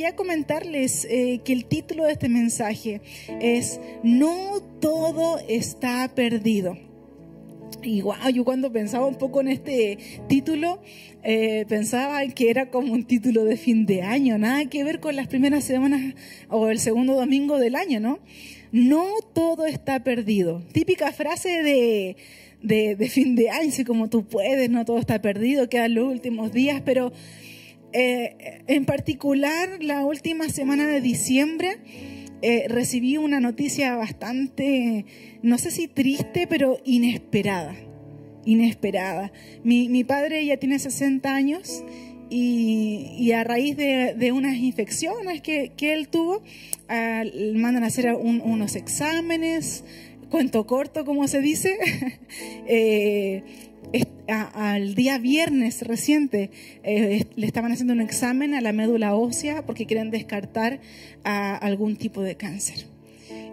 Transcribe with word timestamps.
quería 0.00 0.16
comentarles 0.16 1.06
eh, 1.10 1.42
que 1.44 1.52
el 1.52 1.66
título 1.66 2.04
de 2.04 2.12
este 2.12 2.30
mensaje 2.30 3.02
es 3.38 3.78
No 4.02 4.62
todo 4.80 5.38
está 5.46 6.10
perdido. 6.14 6.78
Y 7.82 8.00
wow, 8.00 8.30
yo 8.32 8.42
cuando 8.46 8.72
pensaba 8.72 9.04
un 9.04 9.16
poco 9.16 9.42
en 9.42 9.48
este 9.48 9.98
título, 10.26 10.80
eh, 11.22 11.66
pensaba 11.68 12.26
que 12.28 12.48
era 12.48 12.70
como 12.70 12.94
un 12.94 13.04
título 13.04 13.44
de 13.44 13.58
fin 13.58 13.84
de 13.84 14.00
año, 14.00 14.38
nada 14.38 14.64
que 14.70 14.84
ver 14.84 15.00
con 15.00 15.16
las 15.16 15.28
primeras 15.28 15.64
semanas 15.64 16.14
o 16.48 16.70
el 16.70 16.78
segundo 16.78 17.12
domingo 17.16 17.58
del 17.58 17.76
año, 17.76 18.00
¿no? 18.00 18.20
No 18.72 19.04
todo 19.34 19.66
está 19.66 20.02
perdido. 20.02 20.62
Típica 20.72 21.12
frase 21.12 21.62
de, 21.62 22.16
de, 22.62 23.08
fin 23.10 23.36
de 23.36 23.50
año, 23.50 23.68
así 23.68 23.84
como 23.84 24.08
tú 24.08 24.24
puedes, 24.24 24.70
no 24.70 24.86
todo 24.86 24.98
está 24.98 25.20
perdido, 25.20 25.68
quedan 25.68 25.94
los 25.94 26.10
últimos 26.10 26.52
días, 26.52 26.80
pero 26.86 27.12
eh, 27.92 28.62
en 28.66 28.84
particular 28.84 29.82
la 29.82 30.04
última 30.04 30.48
semana 30.48 30.86
de 30.86 31.00
diciembre 31.00 31.78
eh, 32.42 32.66
recibí 32.68 33.16
una 33.18 33.38
noticia 33.38 33.96
bastante, 33.96 35.04
no 35.42 35.58
sé 35.58 35.70
si 35.70 35.88
triste, 35.88 36.46
pero 36.46 36.78
inesperada, 36.84 37.74
inesperada. 38.46 39.30
Mi, 39.62 39.88
mi 39.88 40.04
padre 40.04 40.44
ya 40.46 40.56
tiene 40.56 40.78
60 40.78 41.34
años 41.34 41.84
y, 42.30 43.32
a 43.32 43.44
raíz 43.44 43.76
de, 43.76 44.32
unas 44.32 44.56
infecciones 44.56 45.42
que, 45.42 45.72
que 45.76 45.92
él 45.92 46.08
tuvo, 46.08 46.42
ah, 46.88 47.24
mandan 47.54 47.84
a 47.84 47.88
hacer 47.88 48.14
unos 48.14 48.74
exámenes, 48.76 49.84
cuento 50.30 50.66
corto, 50.66 51.04
como 51.04 51.28
se 51.28 51.40
dice, 51.40 51.76
al 54.28 54.94
día 54.94 55.18
viernes 55.18 55.82
reciente 55.82 56.50
eh, 56.84 57.26
le 57.34 57.46
estaban 57.46 57.72
haciendo 57.72 57.92
un 57.92 58.00
examen 58.00 58.54
a 58.54 58.60
la 58.60 58.72
médula 58.72 59.14
ósea 59.14 59.66
porque 59.66 59.86
quieren 59.86 60.10
descartar 60.10 60.80
algún 61.24 61.96
tipo 61.96 62.22
de 62.22 62.36
cáncer. 62.36 62.86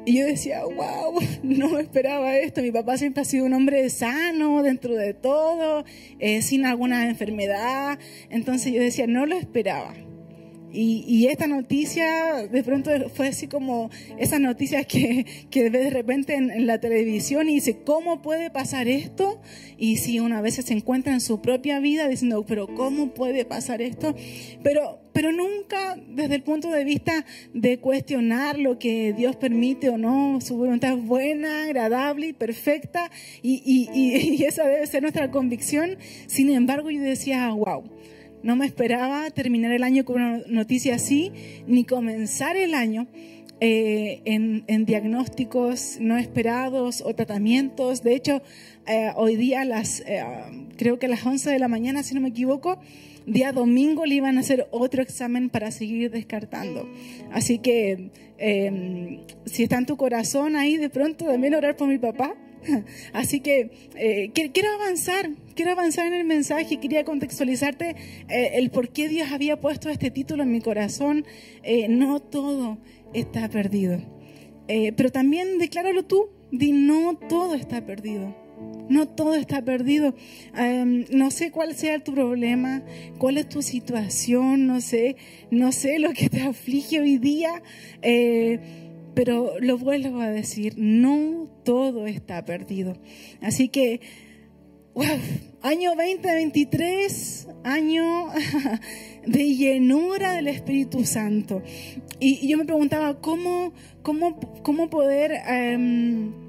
Y 0.08 0.20
yo 0.20 0.26
decía, 0.26 0.64
wow, 0.64 1.20
no 1.44 1.80
esperaba 1.80 2.38
esto. 2.38 2.62
Mi 2.62 2.72
papá 2.72 2.98
siempre 2.98 3.24
ha 3.24 3.26
sido 3.26 3.46
un 3.46 3.54
hombre 3.54 3.90
sano 3.90 4.64
dentro 4.64 4.96
de 4.96 5.14
todo, 5.14 5.84
eh, 6.20 6.42
sin 6.42 6.66
alguna 6.66 7.10
enfermedad. 7.10 8.00
Entonces 8.30 8.72
yo 8.72 8.80
decía, 8.80 9.06
no 9.06 9.26
lo 9.26 9.38
esperaba. 9.38 9.94
Y, 10.80 11.26
esta 11.28 11.48
noticia 11.48 12.48
de 12.48 12.64
pronto 12.64 12.92
fue 13.10 13.30
así 13.30 13.48
como 13.48 13.90
esas 14.20 14.40
noticias 14.40 14.86
que, 14.86 15.26
que 15.50 15.72
de 15.72 15.90
repente 15.90 16.36
en, 16.36 16.68
la 16.68 16.80
televisión 16.80 17.50
y 17.50 17.56
dice, 17.56 17.80
¿cómo 17.84 18.22
puede 18.22 18.52
pasar 18.52 18.88
esto? 18.88 19.42
Y 19.80 19.98
si 19.98 20.20
una 20.20 20.40
vez 20.40 20.56
se 20.56 20.74
encuentra 20.74 21.14
en 21.14 21.22
su 21.22 21.42
propia 21.42 21.80
vida 21.80 22.08
diciendo, 22.08 22.46
pero 22.48 22.68
¿cómo 22.68 23.16
puede 23.16 23.44
pasar 23.44 23.82
esto? 23.82 24.16
Pero, 24.62 25.00
pero 25.14 25.32
nunca 25.32 25.98
desde 26.10 26.36
el 26.36 26.44
punto 26.44 26.70
de 26.70 26.84
vista 26.84 27.26
de 27.56 27.80
cuestionar 27.80 28.60
lo 28.60 28.78
que 28.78 29.14
Dios 29.14 29.36
permite 29.36 29.90
o 29.90 29.98
no, 29.98 30.40
su 30.42 30.58
voluntad 30.58 30.94
es 30.96 31.04
buena, 31.04 31.64
agradable 31.64 32.28
y 32.28 32.34
perfecta 32.34 33.10
y, 33.42 33.64
y, 33.66 33.90
y 33.94 34.44
esa 34.46 34.68
debe 34.68 34.86
ser 34.86 35.02
nuestra 35.02 35.32
convicción. 35.32 35.98
Sin 36.28 36.52
embargo, 36.52 36.92
yo 36.92 37.02
decía, 37.02 37.50
wow 37.50 37.97
no 38.44 38.56
me 38.56 38.66
esperaba 38.66 39.30
terminar 39.32 39.72
el 39.72 39.84
año 39.84 40.06
con 40.06 40.22
una 40.22 40.42
noticia 40.48 40.96
así, 40.96 41.32
ni 41.68 41.86
comenzar 41.86 42.56
el 42.56 42.74
año 42.74 43.08
eh, 43.60 44.22
en, 44.26 44.86
diagnósticos 44.86 45.98
no 46.00 46.18
esperados 46.18 47.02
o 47.02 47.16
tratamientos. 47.16 48.04
De 48.04 48.16
hecho, 48.16 48.44
eh, 48.86 49.10
hoy 49.16 49.36
día, 49.36 49.66
las, 49.66 50.02
eh, 50.02 50.24
creo 50.78 51.00
que 51.00 51.08
a 51.08 51.10
las 51.10 51.26
11 51.26 51.50
de 51.50 51.58
la 51.58 51.68
mañana, 51.68 52.04
si 52.04 52.14
no 52.14 52.22
me 52.22 52.30
equivoco, 52.30 52.80
día 53.26 53.52
domingo 53.54 54.06
le 54.06 54.16
iban 54.16 54.38
a 54.38 54.42
hacer 54.42 54.68
otro 54.70 55.02
examen 55.02 55.50
para 55.50 55.72
seguir 55.72 56.12
descartando. 56.12 56.88
Así 57.32 57.58
que 57.58 58.12
si 59.46 59.64
está 59.64 59.80
en 59.80 59.88
tu 59.88 59.98
corazón 59.98 60.56
ahí, 60.56 60.78
de 60.78 60.92
pronto 60.92 61.26
también 61.26 61.56
orar 61.56 61.76
por 61.76 61.88
mi 61.88 61.98
papá 61.98 62.36
Así 63.14 63.40
que 63.40 63.72
eh, 63.96 64.32
quiero 64.34 64.70
avanzar, 64.74 65.30
quiero 65.56 65.72
avanzar 65.72 66.08
en 66.08 66.14
el 66.14 66.26
mensaje, 66.26 66.80
quería 66.80 67.04
contextualizarte 67.04 67.96
eh, 68.30 68.52
el 68.54 68.70
por 68.70 68.90
qué 68.90 69.08
Dios 69.10 69.32
había 69.32 69.60
puesto 69.60 69.90
este 69.90 70.12
título 70.12 70.44
en 70.44 70.52
mi 70.52 70.62
corazón. 70.62 71.26
Eh, 71.64 71.88
no 71.88 72.20
todo 72.20 72.78
está 73.14 73.50
perdido. 73.50 74.02
pero 74.68 75.12
también 75.12 75.60
decláralo 75.60 76.04
tú, 76.04 76.30
di 76.52 76.72
no 76.72 77.18
todo 77.30 77.56
está 77.56 77.86
perdido. 77.86 78.36
No 78.90 79.08
todo 79.08 79.36
está 79.36 79.62
perdido. 79.62 80.16
Em, 80.56 81.06
no 81.12 81.30
sé 81.30 81.52
cuál 81.52 81.76
sea 81.76 82.04
tu 82.04 82.14
problema, 82.14 82.84
cuál 83.18 83.38
es 83.38 83.48
tu 83.48 83.62
situación, 83.62 84.66
no 84.66 84.82
sé, 84.82 85.16
no 85.52 85.72
sé 85.72 86.00
lo 86.00 86.12
que 86.14 86.30
te 86.30 86.42
aflige 86.42 87.00
hoy 87.00 87.18
día 87.18 87.62
pero 89.18 89.60
lo 89.60 89.80
vuelvo 89.80 90.22
a 90.22 90.30
decir, 90.30 90.76
no 90.78 91.50
todo 91.68 92.08
está 92.08 92.46
perdido. 92.46 92.94
Así 93.42 93.68
que, 93.68 94.00
wow, 94.94 95.06
año 95.62 95.96
2023, 95.98 97.50
año 97.66 98.30
de 99.26 99.54
llenura 99.54 100.32
del 100.32 100.48
Espíritu 100.48 101.04
Santo. 101.04 101.62
Y, 102.22 102.48
yo 102.48 102.58
me 102.58 102.64
preguntaba, 102.64 103.20
¿cómo, 103.20 103.74
cómo, 104.02 104.40
cómo 104.64 104.90
poder... 104.90 105.34
Em, 105.46 106.47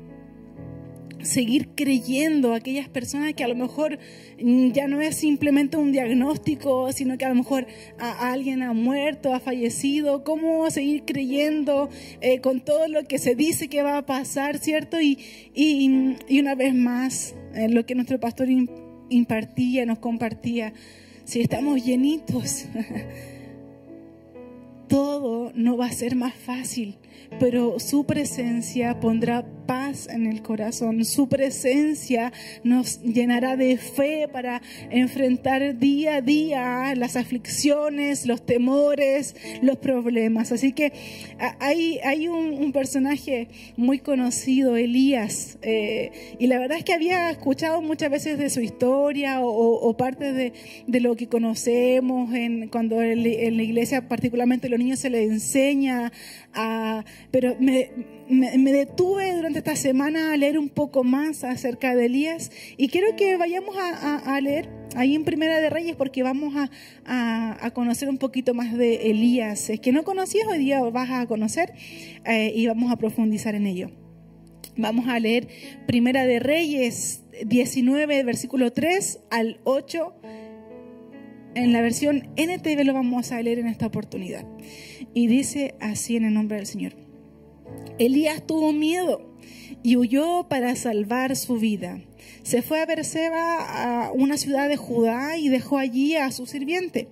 seguir 1.23 1.71
creyendo 1.75 2.53
a 2.53 2.57
aquellas 2.57 2.89
personas 2.89 3.35
que 3.35 3.45
a 3.45 3.49
lo 3.49 3.55
mejor 3.55 3.99
mm, 4.41 4.71
ya 4.71 4.89
no 4.89 5.01
es 5.01 5.17
simplemente 5.17 5.77
un 5.77 5.93
diagnóstico, 5.93 6.93
sino 6.93 7.19
que 7.19 7.25
a 7.25 7.31
lo 7.31 7.35
mejor 7.35 7.67
alguien 7.99 8.63
ha 8.63 8.73
muerto, 8.73 9.35
ha 9.35 9.41
fallecido, 9.41 10.25
cómo 10.25 10.71
seguir 10.71 11.05
creyendo 11.05 11.89
eh, 12.21 12.41
con 12.41 12.61
todo 12.61 12.89
lo 12.89 13.05
que 13.05 13.19
se 13.19 13.35
dice 13.35 13.69
que 13.69 13.83
va 13.83 13.99
a 13.99 14.07
pasar, 14.07 14.59
¿cierto? 14.59 15.01
Y, 15.01 15.19
y, 15.55 16.41
una 16.41 16.55
vez 16.55 16.75
más, 16.75 17.35
eh, 17.55 17.69
lo 17.69 17.85
que 17.85 17.95
nuestro 17.95 18.21
pastor 18.21 18.49
impartía, 19.09 19.87
nos 19.87 19.99
compartía, 19.99 20.73
si 21.25 21.41
estamos 21.41 21.85
llenitos, 21.85 22.67
todo 24.89 25.53
no 25.55 25.77
va 25.77 25.87
a 25.87 25.93
ser 25.93 26.17
más 26.17 26.35
fácil, 26.35 26.97
pero 27.39 27.79
su 27.79 28.07
presencia 28.07 28.99
pondrá 29.01 29.45
paz 29.69 30.09
en 30.09 30.27
el 30.27 30.41
corazón. 30.41 31.05
Su 31.05 31.29
presencia 31.29 32.33
nos 32.65 33.03
llenará 33.03 33.55
de 33.55 33.77
fe 33.77 34.27
para 34.33 34.63
enfrentar 34.91 35.79
día 35.79 36.17
a 36.17 36.21
día 36.23 36.95
las 36.97 37.17
aflicciones, 37.17 38.25
los 38.25 38.47
temores, 38.47 39.37
los 39.61 39.77
problemas. 39.77 40.53
Así 40.53 40.73
que 40.73 40.95
hay, 41.61 42.01
hay 42.03 42.29
un, 42.29 42.73
personaje 42.73 43.49
muy 43.77 43.99
conocido, 43.99 44.77
Elías, 44.77 45.59
eh, 45.63 46.37
y 46.39 46.47
la 46.47 46.59
verdad 46.59 46.79
es 46.79 46.85
que 46.85 46.95
había 46.95 47.31
escuchado 47.31 47.83
muchas 47.83 48.11
veces 48.11 48.39
de 48.39 48.51
su 48.51 48.61
historia 48.61 49.41
o, 49.41 49.97
parte 49.97 50.33
de, 50.33 51.01
lo 51.01 51.15
que 51.17 51.29
conocemos 51.29 52.33
en, 52.35 52.69
cuando 52.69 53.03
en, 53.03 53.23
la 53.57 53.63
iglesia, 53.63 54.09
particularmente 54.09 54.69
los 54.69 54.79
niños, 54.79 54.99
se 55.01 55.11
les 55.11 55.31
enseña 55.31 56.11
a... 56.55 57.05
Pero 57.31 57.57
me, 57.59 58.18
me 58.29 58.73
detuve 58.73 59.35
durante 59.35 59.59
esta 59.59 59.77
semana 59.77 60.33
a 60.33 60.37
leer 60.37 60.59
un 60.59 60.69
poco 60.69 61.05
más 61.05 61.45
acerca 61.45 61.95
de 61.95 62.07
Elías 62.07 62.51
y 62.77 62.89
quiero 62.89 63.17
que 63.17 63.37
vayamos 63.37 63.77
a, 63.79 64.41
leer 64.41 64.69
ahí 64.97 65.15
en 65.15 65.25
Primera 65.25 65.59
de 65.61 65.71
Reyes 65.71 65.97
porque 65.97 66.23
vamos 66.23 66.55
a, 67.07 67.71
conocer 67.73 68.09
un 68.09 68.19
poquito 68.19 68.55
más 68.55 68.77
de 68.77 69.11
Elías. 69.11 69.71
Es 69.71 69.81
que 69.81 69.93
no 69.93 70.05
conocías, 70.05 70.47
hoy 70.49 70.59
día 70.59 70.83
vas 70.83 71.11
a 71.11 71.27
conocer 71.27 71.73
eh, 72.25 72.53
y 72.55 72.67
vamos 72.67 72.93
a 72.93 72.97
profundizar 72.97 73.55
en 73.55 73.67
ello. 73.67 73.91
Vamos 74.77 75.09
a 75.09 75.19
leer 75.19 75.49
Primera 75.87 76.25
de 76.27 76.39
Reyes 76.39 77.25
19, 77.45 78.23
versículo 78.25 78.73
3 78.73 79.21
al 79.31 79.61
8. 79.65 80.15
En 81.55 81.73
la 81.73 81.81
versión 81.81 82.29
NTV 82.37 82.85
lo 82.85 82.95
vamos 82.95 83.33
a 83.33 83.43
leer 83.43 83.59
en 83.59 83.67
esta 83.67 83.87
oportunidad. 83.87 84.45
Y 85.15 85.27
dice 85.27 85.75
así 85.81 86.17
en 86.17 86.27
el 86.27 86.35
nombre 86.35 86.59
del 86.59 86.67
Señor. 86.67 87.08
Elías 87.99 88.47
tuvo 88.47 88.73
miedo 88.73 89.29
y 89.83 89.97
huyó 89.97 90.47
para 90.49 90.75
salvar 90.77 91.37
su 91.37 91.59
vida. 91.59 92.01
Se 92.43 92.63
fue 92.63 92.81
a 92.81 92.87
Berseba, 92.87 94.07
a 94.07 94.13
una 94.13 94.37
ciudad 94.37 94.69
de 94.69 94.77
Judá, 94.77 95.37
y 95.37 95.49
dejó 95.49 95.79
allí 95.79 96.17
a 96.17 96.31
su 96.33 96.47
sirviente. 96.47 97.09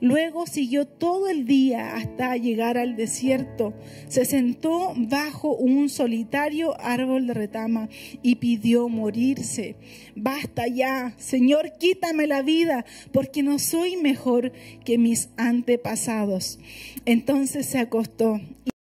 Luego 0.00 0.46
siguió 0.46 0.86
todo 0.86 1.28
el 1.28 1.46
día 1.46 1.94
hasta 1.94 2.36
llegar 2.36 2.76
al 2.76 2.96
desierto. 2.96 3.72
Se 4.08 4.24
sentó 4.24 4.92
bajo 4.96 5.54
un 5.54 5.88
solitario 5.88 6.78
árbol 6.80 7.26
de 7.26 7.34
retama 7.34 7.88
y 8.22 8.34
pidió 8.34 8.88
morirse. 8.88 9.76
Basta 10.14 10.66
ya, 10.66 11.14
Señor, 11.16 11.78
quítame 11.78 12.26
la 12.26 12.42
vida, 12.42 12.84
porque 13.12 13.42
no 13.42 13.58
soy 13.58 13.96
mejor 13.96 14.52
que 14.84 14.98
mis 14.98 15.30
antepasados. 15.36 16.58
Entonces 17.06 17.64
se 17.66 17.78
acostó 17.78 18.40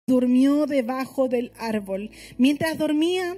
durmió 0.10 0.66
debajo 0.66 1.30
del 1.30 1.54
árbol. 1.58 2.12
Mientras 2.38 2.78
dormía, 2.78 3.38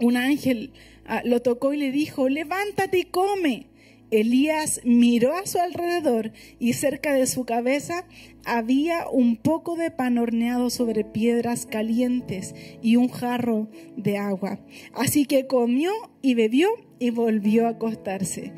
un 0.00 0.16
ángel 0.16 0.72
ah, 1.04 1.20
lo 1.24 1.42
tocó 1.42 1.74
y 1.74 1.76
le 1.76 1.90
dijo, 1.90 2.30
levántate 2.30 3.00
y 3.00 3.04
come. 3.04 3.66
Elías 4.12 4.80
miró 4.84 5.34
a 5.36 5.46
su 5.46 5.58
alrededor 5.58 6.32
y 6.60 6.74
cerca 6.74 7.12
de 7.12 7.26
su 7.26 7.44
cabeza 7.44 8.06
había 8.44 9.08
un 9.10 9.36
poco 9.36 9.74
de 9.74 9.90
pan 9.90 10.16
horneado 10.16 10.70
sobre 10.70 11.04
piedras 11.04 11.66
calientes 11.66 12.54
y 12.80 12.94
un 12.94 13.08
jarro 13.08 13.68
de 13.96 14.16
agua. 14.16 14.60
Así 14.94 15.26
que 15.26 15.48
comió 15.48 15.90
y 16.22 16.34
bebió 16.34 16.68
y 17.00 17.10
volvió 17.10 17.66
a 17.66 17.70
acostarse. 17.70 18.52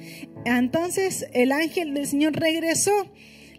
Entonces 0.44 1.26
el 1.32 1.53
ángel 1.53 1.94
del 1.94 2.06
Señor 2.06 2.35
regresó 2.35 2.93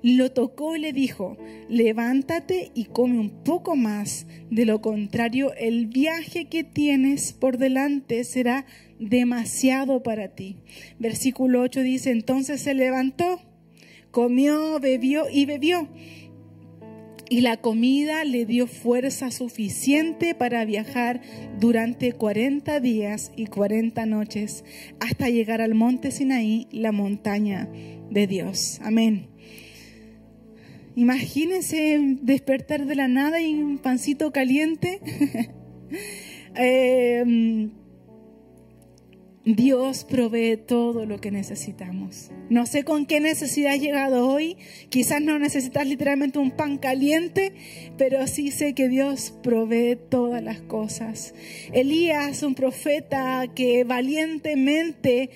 lo 0.01 0.31
tocó 0.31 0.75
y 0.75 0.80
le 0.80 0.94
dijo, 0.94 1.38
levántate 1.68 2.72
y 2.74 2.86
come 2.86 3.19
un 3.19 3.44
poco 3.44 3.75
más, 3.75 4.28
de 4.50 4.66
lo 4.66 4.81
contrario 4.81 5.54
el 5.57 5.88
viaje 5.88 6.46
que 6.46 6.63
tienes 6.63 7.34
por 7.34 7.57
delante 7.57 8.24
será 8.24 8.66
demasiado 9.00 10.04
para 10.04 10.30
ti. 10.30 10.57
Versículo 11.00 11.62
8 11.62 11.81
dice, 11.81 12.12
entonces 12.12 12.62
se 12.62 12.74
levantó, 12.74 13.42
comió, 14.12 14.80
bebió 14.80 15.25
y 15.30 15.46
bebió. 15.46 15.90
Y 17.31 17.42
la 17.42 17.57
comida 17.57 18.24
le 18.24 18.48
dio 18.48 18.66
fuerza 18.66 19.30
suficiente 19.30 20.34
para 20.34 20.66
viajar 20.66 21.22
durante 21.60 22.12
40 22.12 22.80
días 22.80 23.31
y 23.36 23.46
40 23.46 24.07
noches 24.07 24.66
hasta 25.00 25.30
llegar 25.30 25.62
al 25.62 25.75
monte 25.75 26.10
Sinaí, 26.10 26.68
la 26.72 26.92
montaña 26.92 27.69
de 28.10 28.25
Dios. 28.25 28.80
Amén. 28.81 29.28
Imagínense 31.00 31.98
despertar 32.22 32.86
de 32.86 32.94
la 32.94 33.07
nada 33.07 33.40
y 33.40 33.54
un 33.54 33.78
pancito 33.78 34.34
caliente. 34.34 35.00
Em, 36.56 37.72
Dios 39.46 40.04
provee 40.04 40.57
todo 40.57 41.06
lo 41.06 41.22
que 41.22 41.31
necesitamos. 41.31 42.31
No 42.50 42.66
sé 42.66 42.84
con 42.84 43.06
qué 43.06 43.22
necesidad 43.22 43.75
has 43.75 43.80
llegado 43.80 44.28
hoy. 44.28 44.57
Quizás 44.90 45.22
no 45.22 45.40
necesitas 45.40 45.88
literalmente 45.88 46.38
un 46.38 46.51
pan 46.51 46.78
caliente, 46.78 47.54
pero 47.98 48.28
sí 48.28 48.51
sé 48.51 48.74
que 48.74 48.90
Dios 48.90 49.34
provee 49.42 49.98
todas 50.10 50.44
las 50.44 50.60
cosas. 50.60 51.34
Elías, 51.72 52.44
un 52.44 52.56
profeta 52.56 53.46
que 53.56 53.86
valientemente 53.86 55.30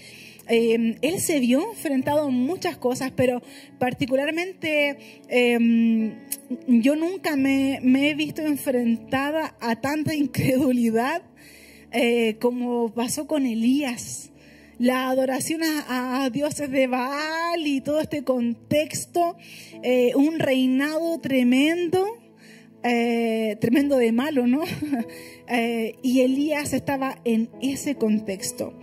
Em, 0.48 0.96
él 1.02 1.22
se 1.22 1.40
vio 1.40 1.72
enfrentado 1.72 2.24
a 2.24 2.30
muchas 2.30 2.76
cosas, 2.76 3.12
pero 3.16 3.42
particularmente 3.80 5.22
em, 5.30 6.16
yo 6.68 6.96
nunca 6.96 7.38
me, 7.38 7.76
he 7.76 8.14
visto 8.16 8.42
enfrentada 8.42 9.56
a 9.62 9.80
tanta 9.80 10.14
incredulidad 10.16 11.24
eh, 11.92 12.38
como 12.42 12.94
pasó 12.94 13.28
con 13.28 13.46
Elías. 13.46 14.32
La 14.80 15.10
adoración 15.10 15.62
a, 15.64 16.30
dioses 16.32 16.70
de 16.70 16.88
Baal 16.88 17.66
y 17.66 17.80
todo 17.80 18.02
este 18.02 18.24
contexto, 18.24 19.38
eh, 19.82 20.12
un 20.16 20.40
reinado 20.40 21.20
tremendo. 21.20 22.06
Eh, 22.86 23.56
tremendo 23.62 23.96
de 23.96 24.12
malo, 24.12 24.46
¿no? 24.46 24.62
y 26.04 26.20
Elías 26.20 26.74
estaba 26.74 27.18
en 27.24 27.50
ese 27.62 27.96
contexto 27.96 28.74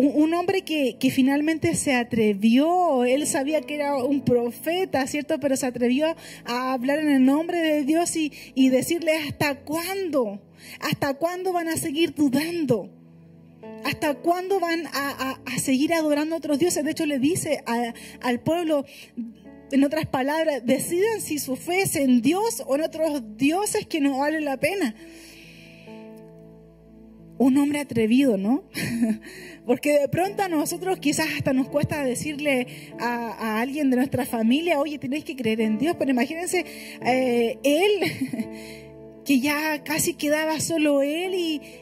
un, 0.00 0.32
hombre 0.32 0.62
que, 0.62 1.10
finalmente 1.10 1.74
se 1.74 1.94
atrevió, 1.94 3.04
él 3.04 3.26
sabía 3.26 3.62
que 3.62 3.74
era 3.74 3.96
un 3.96 4.24
profeta, 4.24 5.04
¿cierto? 5.08 5.40
Pero 5.40 5.56
se 5.56 5.66
atrevió 5.66 6.14
a 6.44 6.72
hablar 6.72 7.00
en 7.00 7.10
el 7.10 7.24
nombre 7.24 7.60
de 7.60 7.82
Dios 7.84 8.14
y, 8.14 8.68
decirle, 8.68 9.16
¿hasta 9.16 9.56
cuándo? 9.60 10.40
¿Hasta 10.80 11.14
cuándo 11.14 11.52
van 11.52 11.68
a 11.68 11.76
seguir 11.76 12.14
dudando? 12.14 12.90
¿Hasta 13.84 14.14
cuándo 14.14 14.60
van 14.60 14.86
a, 14.86 15.40
seguir 15.60 15.92
adorando 15.92 16.36
a 16.36 16.38
otros 16.38 16.60
dioses? 16.60 16.84
De 16.84 16.92
hecho, 16.92 17.04
le 17.04 17.18
dice 17.18 17.64
al 18.20 18.40
pueblo, 18.40 18.84
en 19.72 19.82
otras 19.82 20.06
palabras, 20.06 20.64
decidan 20.64 21.20
si 21.20 21.40
su 21.40 21.56
fe 21.56 21.82
es 21.82 21.96
en 21.96 22.22
Dios 22.22 22.62
o 22.66 22.76
en 22.76 22.82
otros 22.82 23.36
dioses 23.36 23.86
que 23.86 24.00
no 24.00 24.18
vale 24.18 24.40
la 24.40 24.58
pena. 24.58 24.94
Un 27.38 27.56
hombre 27.56 27.80
atrevido, 27.80 28.36
¿no? 28.36 28.64
Porque 29.66 30.00
de 30.00 30.08
pronto 30.08 30.42
a 30.42 30.48
nosotros 30.48 30.98
quizás 30.98 31.28
hasta 31.36 31.52
nos 31.52 31.68
cuesta 31.68 32.02
decirle 32.02 32.66
a, 32.98 33.60
alguien 33.60 33.90
de 33.90 33.96
nuestra 33.96 34.26
familia, 34.26 34.78
oye, 34.78 34.98
tenéis 34.98 35.24
que 35.24 35.36
creer 35.36 35.60
en 35.60 35.78
Dios, 35.78 35.96
pero 35.98 36.10
imagínense, 36.10 36.64
eh, 37.04 37.58
él, 37.62 38.84
que 39.24 39.40
ya 39.40 39.84
casi 39.84 40.14
quedaba 40.14 40.58
solo 40.60 41.02
él 41.02 41.34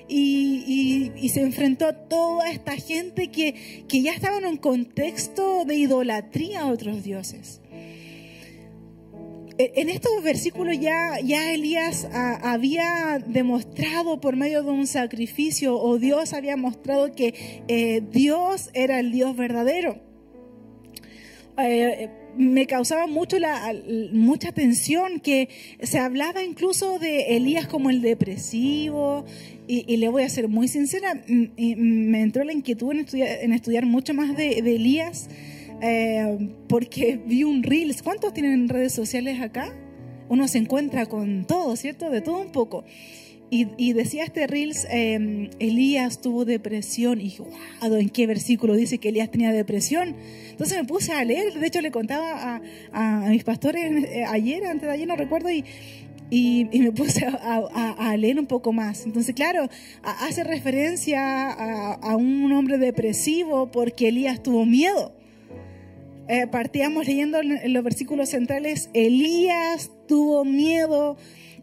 y, 0.08 1.28
se 1.28 1.42
enfrentó 1.42 1.86
a 1.86 1.92
toda 1.92 2.50
esta 2.50 2.76
gente 2.76 3.28
que, 3.28 3.84
que 3.88 4.02
ya 4.02 4.12
estaba 4.12 4.38
en 4.38 4.46
un 4.46 4.56
contexto 4.56 5.64
de 5.64 5.76
idolatría 5.76 6.62
a 6.62 6.66
otros 6.66 7.02
dioses. 7.02 7.60
E, 9.58 9.72
en 9.76 9.88
estos 9.88 10.22
versículos 10.22 10.78
ya, 10.78 11.18
ya 11.24 11.52
Elías 11.52 12.06
ah, 12.12 12.52
había 12.52 13.18
demostrado 13.26 14.20
por 14.20 14.36
medio 14.36 14.62
de 14.62 14.70
un 14.70 14.86
sacrificio 14.86 15.80
o 15.80 15.98
Dios 15.98 16.34
había 16.34 16.56
mostrado 16.56 17.12
que 17.14 17.62
eh, 17.68 18.02
Dios 18.10 18.70
era 18.74 19.00
el 19.00 19.12
Dios 19.12 19.34
verdadero. 19.36 19.98
Eh, 21.58 22.10
me 22.36 22.66
causaba 22.66 23.06
mucho 23.06 23.38
la, 23.38 23.74
mucha 24.12 24.52
tensión 24.52 25.20
que 25.20 25.48
se 25.82 25.98
hablaba 25.98 26.42
incluso 26.42 26.98
de 26.98 27.36
Elías 27.36 27.66
como 27.66 27.88
el 27.88 28.02
depresivo 28.02 29.24
y, 29.66 29.96
le 29.96 30.08
voy 30.10 30.22
a 30.22 30.28
ser 30.28 30.46
muy 30.46 30.68
sincera, 30.68 31.24
me 31.26 32.22
entró 32.22 32.44
la 32.44 32.52
inquietud 32.52 32.92
en 32.92 33.52
estudiar, 33.52 33.86
mucho 33.86 34.12
más 34.12 34.36
de 34.36 34.58
Elías 34.58 35.28
eh, 35.82 36.50
porque 36.68 37.20
vi 37.24 37.44
un 37.44 37.62
Reels. 37.62 38.02
¿Cuántos 38.02 38.32
tienen 38.32 38.68
redes 38.68 38.92
sociales 38.92 39.40
acá? 39.40 39.72
Uno 40.28 40.48
se 40.48 40.58
encuentra 40.58 41.06
con 41.06 41.46
todo, 41.46 41.76
¿cierto? 41.76 42.10
De 42.10 42.20
todo 42.20 42.38
un 42.38 42.52
poco. 42.52 42.84
Y, 43.48 43.92
decía 43.92 44.24
este 44.24 44.48
Reels, 44.48 44.88
em, 44.90 45.50
Elías 45.60 46.20
tuvo 46.20 46.44
depresión. 46.44 47.20
Y 47.20 47.36
wow, 47.38 47.94
¿en 47.94 48.10
qué 48.10 48.26
versículo 48.26 48.74
dice 48.74 48.98
que 48.98 49.10
Elías 49.10 49.30
tenía 49.30 49.52
depresión? 49.52 50.16
Entonces 50.50 50.78
me 50.78 50.84
puse 50.84 51.12
a 51.12 51.24
leer. 51.24 51.54
De 51.54 51.66
hecho, 51.68 51.80
le 51.80 51.92
contaba 51.92 52.60
a, 52.92 53.28
mis 53.28 53.44
pastores 53.44 54.04
eh, 54.04 54.24
ayer, 54.28 54.64
antes 54.64 54.88
de 54.88 54.94
ayer, 54.94 55.06
no 55.06 55.14
recuerdo, 55.14 55.48
y, 55.48 55.64
y, 56.28 56.80
me 56.80 56.90
puse 56.90 57.24
a, 57.24 58.16
leer 58.16 58.40
un 58.40 58.46
poco 58.46 58.72
más. 58.72 59.06
Entonces, 59.06 59.34
claro, 59.34 59.68
hace 60.02 60.42
referencia 60.42 61.50
a, 61.50 62.16
un 62.16 62.50
hombre 62.52 62.78
depresivo 62.78 63.70
porque 63.70 64.08
Elías 64.08 64.42
tuvo 64.42 64.66
miedo. 64.66 65.12
Eh, 66.28 66.48
partíamos 66.48 67.06
leyendo 67.06 67.40
en 67.40 67.72
los 67.72 67.84
versículos 67.84 68.30
centrales, 68.30 68.90
Elías 68.94 69.90
tuvo 70.08 70.44
miedo 70.44 71.16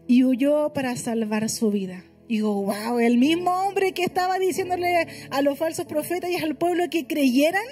y 0.06 0.24
huyó 0.24 0.72
para 0.72 0.96
salvar 0.96 1.50
su 1.50 1.70
vida. 1.70 2.04
Y 2.28 2.36
digo, 2.36 2.62
wow, 2.62 2.98
el 2.98 3.18
mismo 3.18 3.50
hombre 3.50 3.92
que 3.92 4.02
estaba 4.02 4.38
diciéndole 4.38 5.06
a 5.30 5.42
los 5.42 5.58
falsos 5.58 5.84
profetas 5.84 6.30
y 6.30 6.36
al 6.36 6.56
pueblo 6.56 6.84
que 6.90 7.06
creyeran, 7.06 7.64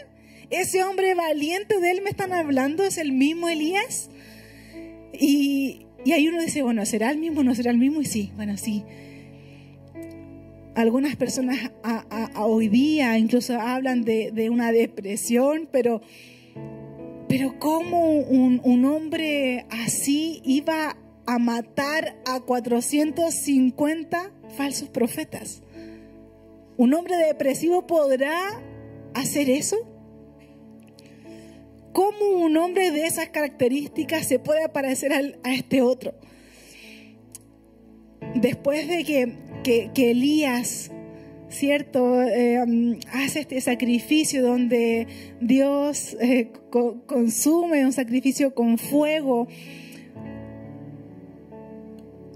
ese 0.51 0.85
hombre 0.85 1.15
valiente 1.15 1.81
de 1.81 1.91
él 1.93 2.03
me 2.03 2.11
están 2.11 2.35
hablando, 2.35 2.85
es 2.85 2.99
el 2.99 3.13
mismo 3.13 3.49
Elías. 3.49 4.11
Y, 5.19 5.87
y 6.05 6.13
ahí 6.13 6.29
uno 6.29 6.43
dice, 6.43 6.63
bueno, 6.63 6.85
¿será 6.85 7.11
el 7.11 7.17
mismo? 7.17 7.43
¿No 7.43 7.55
será 7.55 7.71
el 7.71 7.79
mismo? 7.79 8.03
Y 8.03 8.05
sí, 8.05 8.33
bueno, 8.37 8.59
sí. 8.59 8.85
Algunas 10.75 11.17
personas 11.17 11.71
hoy 12.37 12.69
día 12.69 13.17
incluso 13.17 13.59
hablan 13.59 14.05
de, 14.05 14.31
de 14.31 14.51
una 14.51 14.73
depresión, 14.73 15.69
pero 15.71 16.03
pero 17.33 17.59
¿cómo 17.59 18.11
un, 18.11 18.85
hombre 18.85 19.65
así 19.71 20.43
iba 20.45 20.99
a 21.25 21.39
matar 21.39 22.15
a 22.27 22.41
450 22.41 24.33
falsos 24.55 24.91
profetas? 24.91 25.63
¿Un 26.77 26.93
hombre 26.93 27.17
depresivo 27.17 27.87
podrá 27.87 28.37
hacer 29.15 29.49
eso? 29.49 29.79
¿Cómo 31.95 32.19
un 32.37 32.55
hombre 32.59 32.91
de 32.91 33.07
esas 33.07 33.31
características 33.31 34.27
se 34.27 34.39
puede 34.39 34.69
parecer 34.69 35.15
a 35.15 35.55
este 35.55 35.81
otro? 35.81 36.13
Después 38.35 38.87
de 38.89 39.05
que, 39.05 39.91
que 39.95 40.11
Elías 40.11 40.91
¿cierto? 41.53 42.23
Eh, 42.23 42.99
hace 43.13 43.41
este 43.41 43.61
sacrificio 43.61 44.43
donde 44.43 45.07
Dios 45.41 46.17
eh, 46.21 46.51
consume 47.07 47.85
un 47.85 47.93
sacrificio 47.93 48.55
con 48.55 48.79
fuego, 48.79 49.47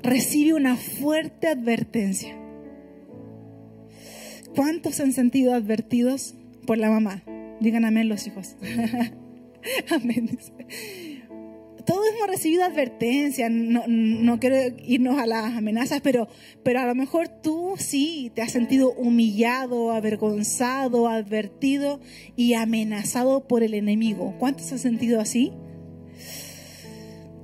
recibe 0.03 0.55
una 0.55 0.77
fuerte 0.77 1.49
advertencia. 1.49 2.37
¿Cuántos 4.55 5.01
han 5.01 5.13
sentido 5.13 5.55
advertidos 5.55 6.35
por 6.67 6.79
la 6.79 6.91
mamá? 6.91 7.23
Digan 7.61 7.85
amén 7.85 8.09
los 8.09 8.27
hijos. 8.27 8.57
amén. 9.91 10.39
Todos 11.87 12.05
hemos 12.09 12.27
recibido 12.27 12.65
advertencias, 12.65 13.49
no, 13.51 14.41
quiero 14.41 14.77
irnos 14.85 15.19
a 15.19 15.27
las 15.27 15.55
amenazas, 15.55 16.01
pero, 16.03 16.29
pero 16.65 16.81
a 16.81 16.87
lo 16.87 16.97
mejor 16.97 17.29
tú 17.29 17.75
sí 17.79 18.33
te 18.35 18.43
has 18.43 18.51
sentido 18.51 18.93
humillado, 18.93 19.93
avergonzado, 19.93 21.09
advertido 21.09 22.01
y 22.35 22.55
amenazado 22.55 23.47
por 23.47 23.63
el 23.63 23.75
enemigo. 23.75 24.35
¿Cuántos 24.39 24.73
has 24.73 24.81
sentido 24.81 25.21
así? 25.21 25.53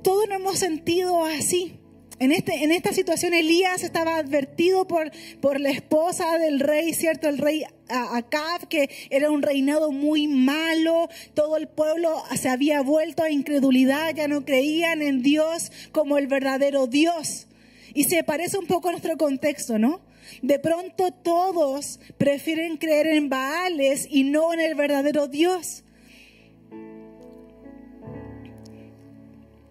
Todos 0.03 0.27
nos 0.27 0.39
hemos 0.39 0.59
sentido 0.59 1.23
así. 1.23 1.79
En, 2.19 2.31
este, 2.31 2.63
en 2.63 2.71
esta 2.71 2.93
situación 2.93 3.33
Elías 3.33 3.83
estaba 3.83 4.17
advertido 4.17 4.87
por, 4.87 5.11
por 5.41 5.59
la 5.59 5.71
esposa 5.71 6.37
del 6.37 6.59
rey, 6.59 6.93
¿cierto? 6.93 7.29
El 7.29 7.37
rey 7.37 7.63
Acab, 7.93 8.67
que 8.67 8.89
era 9.09 9.31
un 9.31 9.41
reinado 9.41 9.91
muy 9.91 10.27
malo, 10.27 11.09
todo 11.33 11.57
el 11.57 11.67
pueblo 11.67 12.23
se 12.35 12.49
había 12.49 12.81
vuelto 12.81 13.23
a 13.23 13.29
incredulidad, 13.29 14.13
ya 14.15 14.27
no 14.27 14.45
creían 14.45 15.01
en 15.01 15.21
Dios 15.21 15.71
como 15.91 16.17
el 16.17 16.27
verdadero 16.27 16.87
Dios. 16.87 17.47
Y 17.93 18.05
se 18.05 18.23
parece 18.23 18.57
un 18.57 18.65
poco 18.65 18.89
a 18.89 18.91
nuestro 18.91 19.17
contexto, 19.17 19.77
¿no? 19.77 20.01
De 20.41 20.59
pronto 20.59 21.11
todos 21.11 21.99
prefieren 22.17 22.77
creer 22.77 23.07
en 23.07 23.29
Baales 23.29 24.07
y 24.09 24.23
no 24.23 24.53
en 24.53 24.59
el 24.59 24.75
verdadero 24.75 25.27
Dios. 25.27 25.83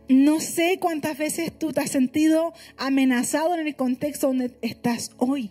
No 0.09 0.41
sé 0.41 0.79
cuántas 0.79 1.17
veces 1.17 1.59
tú 1.59 1.73
te 1.73 1.81
has 1.81 1.91
sentido 1.91 2.52
amenazado 2.76 3.55
en 3.55 3.67
el 3.67 3.75
contexto 3.76 4.26
donde 4.26 4.57
estás 4.61 5.11
hoy. 5.17 5.50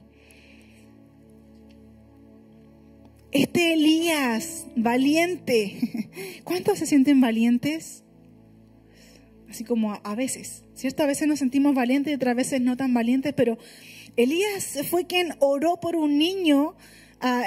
Este 3.32 3.72
Elías, 3.74 4.66
valiente, 4.76 5.78
¿cuántos 6.44 6.80
se 6.80 6.86
sienten 6.86 7.22
valientes? 7.22 8.04
Así 9.50 9.64
como 9.64 9.94
a, 9.94 10.16
veces, 10.16 10.66
¿cierto? 10.74 11.04
A 11.04 11.06
veces 11.06 11.30
nos 11.30 11.40
sentimos 11.40 11.74
valientes 11.74 12.12
y 12.12 12.16
otras 12.16 12.36
veces 12.36 12.60
no 12.60 12.76
tan 12.76 12.94
valientes, 12.94 13.34
pero 13.34 13.58
Elías 14.18 14.80
fue 14.90 15.08
quien 15.08 15.34
oró 15.40 15.80
por 15.80 15.96
un 15.96 16.18
niño, 16.18 16.76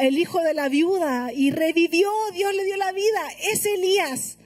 el 0.01 0.17
hijo 0.17 0.41
de 0.41 0.55
la 0.55 0.71
viuda, 0.71 1.33
y 1.35 1.51
revivió, 1.51 2.09
Dios 2.33 2.55
le 2.55 2.65
dio 2.65 2.77
la 2.79 2.93
vida. 2.93 3.21
Es 3.53 3.67
Elías. 3.67 4.39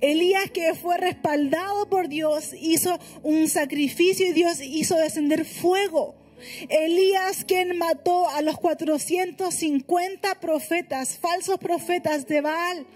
Elías 0.00 0.48
que 0.52 0.74
fue 0.74 0.96
respaldado 0.98 1.88
por 1.88 2.08
Dios 2.08 2.54
hizo 2.60 3.00
un 3.24 3.48
sacrificio 3.48 4.28
y 4.28 4.32
Dios 4.32 4.60
hizo 4.60 4.96
descender 4.96 5.44
fuego. 5.44 6.23
Elías 6.68 7.44
quien 7.44 7.76
mató 7.78 8.28
a 8.28 8.42
los 8.42 8.58
450 8.58 10.40
profetas, 10.40 11.18
falsos 11.18 11.58
profetas 11.58 12.26
de 12.26 12.40
Baal. 12.40 12.86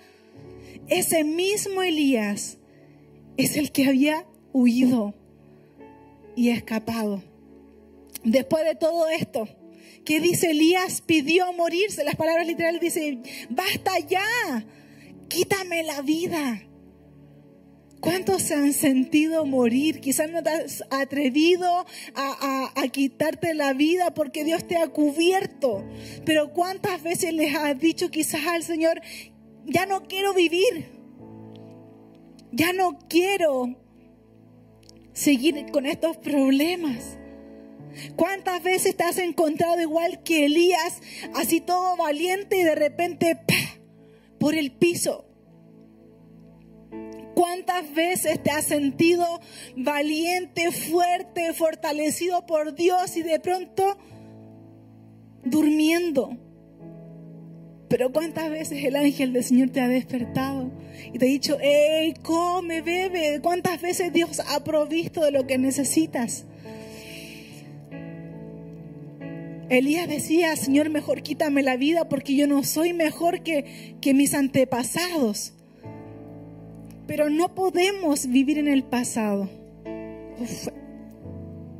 Ese 0.88 1.24
mismo 1.24 1.82
Elías 1.82 2.58
es 3.36 3.56
el 3.56 3.72
que 3.72 3.86
había 3.86 4.26
huido 4.52 5.14
y 6.36 6.50
escapado. 6.50 7.22
Después 8.24 8.64
de 8.64 8.74
todo 8.74 9.08
esto, 9.08 9.48
¿qué 10.04 10.20
dice 10.20 10.50
Elías? 10.50 11.00
Pidió 11.00 11.52
morirse. 11.52 12.04
Las 12.04 12.16
palabras 12.16 12.46
literales 12.46 12.80
dicen, 12.80 13.22
basta 13.50 13.98
ya, 14.00 14.66
quítame 15.28 15.82
la 15.82 16.02
vida. 16.02 16.67
¿Cuántos 18.00 18.42
se 18.42 18.54
han 18.54 18.72
sentido 18.72 19.44
morir? 19.44 20.00
Quizás 20.00 20.30
no 20.30 20.42
te 20.42 20.50
has 20.50 20.84
atrevido 20.90 21.84
a, 22.14 22.88
quitarte 22.92 23.54
la 23.54 23.72
vida 23.74 24.14
porque 24.14 24.44
Dios 24.44 24.66
te 24.66 24.76
ha 24.76 24.88
cubierto. 24.88 25.84
Pero 26.24 26.52
¿cuántas 26.52 27.02
veces 27.02 27.34
les 27.34 27.54
has 27.54 27.78
dicho 27.78 28.10
quizás 28.10 28.46
al 28.46 28.62
Señor, 28.62 29.00
ya 29.66 29.86
no 29.86 30.04
quiero 30.04 30.32
vivir? 30.32 30.86
Ya 32.52 32.72
no 32.72 32.98
quiero 33.08 33.76
seguir 35.12 35.66
con 35.72 35.84
estos 35.84 36.16
problemas. 36.18 37.18
¿Cuántas 38.16 38.62
veces 38.62 38.96
te 38.96 39.04
has 39.04 39.18
encontrado 39.18 39.80
igual 39.80 40.22
que 40.22 40.46
Elías, 40.46 41.00
así 41.34 41.60
todo 41.60 41.96
valiente 41.96 42.58
y 42.58 42.62
de 42.62 42.74
repente 42.76 43.40
por 44.38 44.54
el 44.54 44.70
piso? 44.70 45.27
¿Cuántas 47.38 47.94
veces 47.94 48.42
te 48.42 48.50
has 48.50 48.64
sentido 48.64 49.24
valiente, 49.76 50.72
fuerte, 50.72 51.52
fortalecido 51.52 52.44
por 52.46 52.74
Dios 52.74 53.16
y 53.16 53.22
de 53.22 53.38
pronto 53.38 53.96
durmiendo? 55.44 56.36
Pero 57.88 58.10
cuántas 58.10 58.50
veces 58.50 58.84
el 58.84 58.96
ángel 58.96 59.32
del 59.32 59.44
Señor 59.44 59.70
te 59.70 59.80
ha 59.80 59.86
despertado 59.86 60.72
y 61.12 61.18
te 61.20 61.26
ha 61.26 61.28
dicho, 61.28 61.58
hey, 61.60 62.14
come, 62.24 62.82
bebe. 62.82 63.38
¿Cuántas 63.40 63.80
veces 63.80 64.12
Dios 64.12 64.40
ha 64.40 64.64
provisto 64.64 65.22
de 65.22 65.30
lo 65.30 65.46
que 65.46 65.58
necesitas? 65.58 66.44
Elías 69.68 70.08
decía, 70.08 70.56
Señor, 70.56 70.90
mejor 70.90 71.22
quítame 71.22 71.62
la 71.62 71.76
vida 71.76 72.08
porque 72.08 72.34
yo 72.34 72.48
no 72.48 72.64
soy 72.64 72.94
mejor 72.94 73.44
que, 73.44 73.94
que 74.00 74.12
mis 74.12 74.34
antepasados. 74.34 75.52
Pero 77.08 77.30
no 77.30 77.54
podemos 77.54 78.28
vivir 78.28 78.58
en 78.58 78.68
el 78.68 78.84
pasado. 78.84 79.48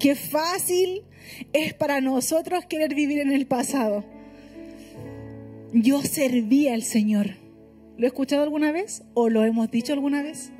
qué 0.00 0.14
fácil 0.14 1.02
es 1.52 1.74
para 1.74 2.00
nosotros 2.00 2.64
querer 2.64 2.94
vivir 2.94 3.18
en 3.18 3.30
el 3.30 3.46
pasado. 3.46 4.04
Yo 5.74 6.02
servía 6.02 6.72
al 6.72 6.82
Señor. 6.82 7.36
¿Lo 7.98 8.06
he 8.06 8.08
escuchado 8.08 8.42
alguna 8.42 8.72
vez 8.72 9.02
o 9.12 9.28
lo 9.28 9.44
hemos 9.44 9.70
dicho 9.70 9.92
alguna 9.92 10.22
vez? 10.22 10.50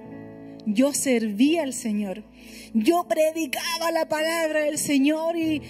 Yo 0.67 0.93
servía 0.93 1.63
al 1.63 1.73
Señor. 1.73 2.25
Yo 2.75 3.07
predicaba 3.09 3.91
la 3.91 4.07
palabra 4.09 4.61
del 4.61 4.77
Señor 4.77 5.39
y 5.39 5.63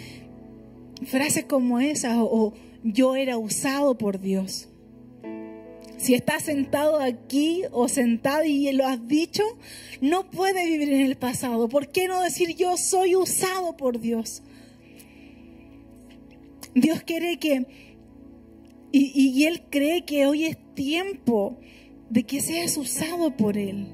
frases 1.05 1.45
como 1.45 1.79
esas 1.79 2.17
o 2.19 2.53
yo 2.83 3.15
era 3.15 3.39
usado 3.39 3.97
por 3.97 4.19
Dios. 4.19 4.69
Si 5.99 6.15
estás 6.15 6.45
sentado 6.45 7.01
aquí 7.01 7.65
o 7.73 7.89
sentado 7.89 8.45
y 8.45 8.71
lo 8.73 8.87
has 8.87 9.09
dicho, 9.09 9.43
no 10.01 10.31
puedes 10.31 10.65
vivir 10.65 10.93
en 10.93 11.01
el 11.01 11.17
pasado. 11.17 11.69
¿Por 11.69 11.89
qué 11.89 12.07
no 12.07 12.23
decir 12.23 12.55
yo 12.55 12.77
soy 12.77 13.17
usado 13.17 13.77
por 13.77 13.99
Dios? 13.99 14.43
Dios 16.75 17.03
quiere 17.03 17.39
que, 17.39 17.67
y, 18.93 19.13
y 19.15 19.45
Él 19.47 19.63
cree 19.71 20.05
que 20.05 20.27
hoy 20.27 20.45
es 20.45 20.57
tiempo 20.75 21.59
de 22.11 22.23
que 22.23 22.41
seas 22.41 22.77
usado 22.77 23.37
por 23.37 23.59
Él. 23.59 23.89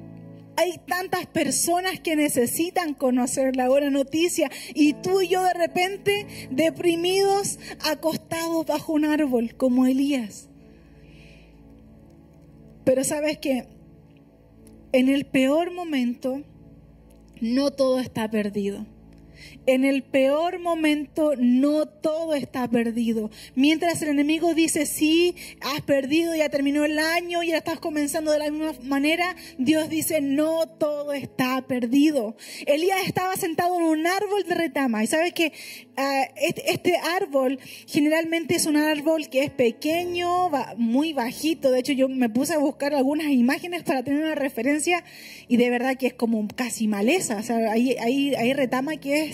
Hay 0.56 0.78
tantas 0.86 1.26
personas 1.26 2.00
que 2.00 2.16
necesitan 2.16 2.92
conocer 2.92 3.56
la 3.56 3.70
buena 3.70 3.88
noticia 3.88 4.50
y 4.74 4.92
tú 4.92 5.22
y 5.22 5.28
yo 5.28 5.42
de 5.42 5.54
repente 5.54 6.26
deprimidos, 6.50 7.58
acostados 7.80 8.66
bajo 8.66 8.92
un 8.92 9.06
árbol 9.06 9.56
como 9.56 9.86
Elías. 9.86 10.50
Pero 12.84 13.04
sabes 13.04 13.38
que 13.38 13.66
en 14.92 15.08
el 15.08 15.24
peor 15.24 15.72
momento 15.72 16.42
no 17.40 17.70
todo 17.70 17.98
está 17.98 18.30
perdido. 18.30 18.86
En 19.66 19.84
el 19.84 20.02
peor 20.02 20.58
momento 20.58 21.32
no 21.38 21.86
todo 21.86 22.34
está 22.34 22.68
perdido. 22.68 23.30
Mientras 23.54 24.02
el 24.02 24.10
enemigo 24.10 24.54
dice, 24.54 24.84
sí, 24.86 25.36
has 25.60 25.80
perdido, 25.80 26.34
ya 26.34 26.48
terminó 26.48 26.84
el 26.84 26.98
año, 26.98 27.42
ya 27.42 27.56
estás 27.56 27.78
comenzando 27.78 28.32
de 28.32 28.38
la 28.40 28.50
misma 28.50 28.72
manera, 28.82 29.36
Dios 29.58 29.88
dice, 29.88 30.20
no 30.20 30.66
todo 30.66 31.12
está 31.12 31.66
perdido. 31.66 32.36
Elías 32.66 33.06
estaba 33.06 33.36
sentado 33.36 33.78
en 33.78 33.84
un 33.84 34.06
árbol 34.06 34.44
de 34.46 34.54
retama 34.54 35.02
y 35.02 35.06
sabes 35.06 35.32
que 35.32 35.52
ah, 35.96 36.28
este, 36.36 36.72
este, 36.72 36.96
árbol 36.96 37.58
generalmente 37.86 38.54
es 38.56 38.66
un 38.66 38.76
árbol 38.76 39.28
que 39.28 39.44
es 39.44 39.50
pequeño, 39.50 40.50
muy 40.76 41.12
bajito. 41.12 41.70
De 41.70 41.80
hecho, 41.80 41.92
yo 41.92 42.08
me 42.08 42.28
puse 42.28 42.54
a 42.54 42.58
buscar 42.58 42.94
algunas 42.94 43.28
imágenes 43.28 43.82
para 43.82 44.02
tener 44.02 44.22
una 44.22 44.34
referencia 44.34 45.04
y 45.48 45.56
de 45.56 45.70
verdad 45.70 45.96
que 45.96 46.08
es 46.08 46.14
como 46.14 46.46
casi 46.48 46.88
maleza. 46.88 47.36
O 47.36 47.42
sea, 47.42 47.72
hay, 47.72 47.96
hay, 48.00 48.34
hay 48.34 48.52
retama 48.52 48.96
que 48.96 49.24
es 49.24 49.33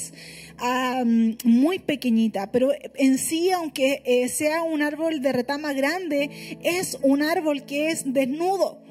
muy 1.45 1.79
pequeñita, 1.79 2.51
pero 2.53 2.71
en 2.95 3.19
sí, 3.19 3.51
aunque 3.51 4.03
eh, 4.05 4.29
sea 4.29 4.63
un 4.63 4.83
árbol 4.83 5.23
de 5.23 5.33
retama 5.33 5.73
grande, 5.73 6.59
es 6.63 6.99
un 7.03 7.23
árbol 7.23 7.65
que 7.65 7.91
es 7.91 8.13
desnudo. 8.13 8.83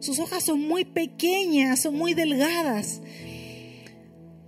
Sus 0.00 0.18
hojas 0.20 0.44
son 0.44 0.60
muy 0.60 0.84
pequeñas, 0.84 1.80
son 1.80 1.96
muy 1.96 2.14
delgadas. 2.14 3.02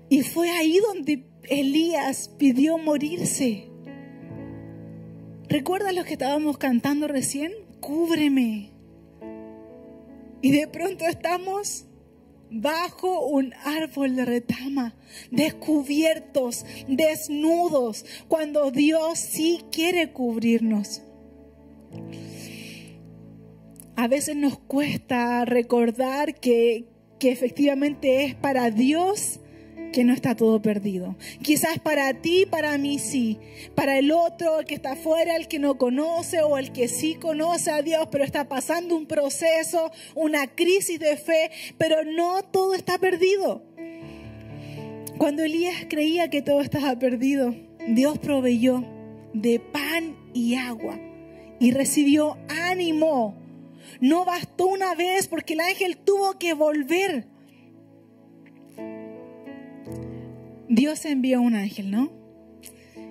Y 0.08 0.22
fue 0.22 0.50
ahí 0.50 0.78
donde 0.78 1.24
Elías 1.48 2.30
pidió 2.38 2.78
morirse. 2.78 3.68
¿Recuerdas 5.48 5.94
lo 5.94 6.04
que 6.04 6.12
estábamos 6.12 6.58
cantando 6.58 7.08
recién? 7.08 7.52
Cúbreme. 7.80 8.70
Y 10.42 10.52
de 10.52 10.68
pronto 10.68 11.04
estamos 11.06 11.86
bajo 12.50 13.26
un 13.26 13.54
árbol 13.64 14.16
de 14.16 14.24
retama, 14.24 14.94
descubiertos, 15.30 16.64
desnudos, 16.88 18.04
cuando 18.28 18.70
Dios 18.70 19.18
sí 19.18 19.60
quiere 19.70 20.12
cubrirnos. 20.12 21.02
A 23.96 24.08
veces 24.08 24.36
nos 24.36 24.58
cuesta 24.58 25.44
recordar 25.44 26.40
que, 26.40 26.86
que 27.18 27.30
efectivamente 27.30 28.24
es 28.24 28.34
para 28.34 28.70
Dios 28.70 29.40
que 29.92 30.04
no 30.04 30.12
está 30.12 30.34
todo 30.34 30.62
perdido. 30.62 31.16
Quizás 31.42 31.78
para 31.78 32.12
ti, 32.14 32.46
para 32.46 32.76
mí 32.78 32.98
sí. 32.98 33.38
Para 33.74 33.98
el 33.98 34.12
otro, 34.12 34.60
el 34.60 34.66
que 34.66 34.74
está 34.74 34.92
afuera, 34.92 35.36
el 35.36 35.48
que 35.48 35.58
no 35.58 35.78
conoce 35.78 36.42
o 36.42 36.58
el 36.58 36.72
que 36.72 36.88
sí 36.88 37.14
conoce 37.14 37.70
a 37.70 37.82
Dios, 37.82 38.08
pero 38.10 38.24
está 38.24 38.48
pasando 38.48 38.96
un 38.96 39.06
proceso, 39.06 39.90
una 40.14 40.46
crisis 40.46 40.98
de 40.98 41.16
fe, 41.16 41.50
pero 41.78 42.04
no 42.04 42.42
todo 42.42 42.74
está 42.74 42.98
perdido. 42.98 43.62
Cuando 45.18 45.42
Elías 45.42 45.86
creía 45.88 46.30
que 46.30 46.42
todo 46.42 46.60
estaba 46.60 46.98
perdido, 46.98 47.54
Dios 47.88 48.18
proveyó 48.18 48.84
de 49.34 49.60
pan 49.60 50.16
y 50.32 50.54
agua 50.54 50.98
y 51.58 51.72
recibió 51.72 52.38
ánimo. 52.48 53.36
No 54.00 54.24
bastó 54.24 54.66
una 54.66 54.94
vez 54.94 55.28
porque 55.28 55.54
el 55.54 55.60
ángel 55.60 55.98
tuvo 55.98 56.38
que 56.38 56.54
volver 56.54 57.26
Dios 60.72 61.04
envió 61.04 61.42
un 61.42 61.56
ángel, 61.56 61.90
¿no? 61.90 62.12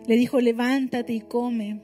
Le 0.07 0.15
dijo, 0.15 0.39
levántate 0.39 1.11
y 1.11 1.19
come. 1.19 1.81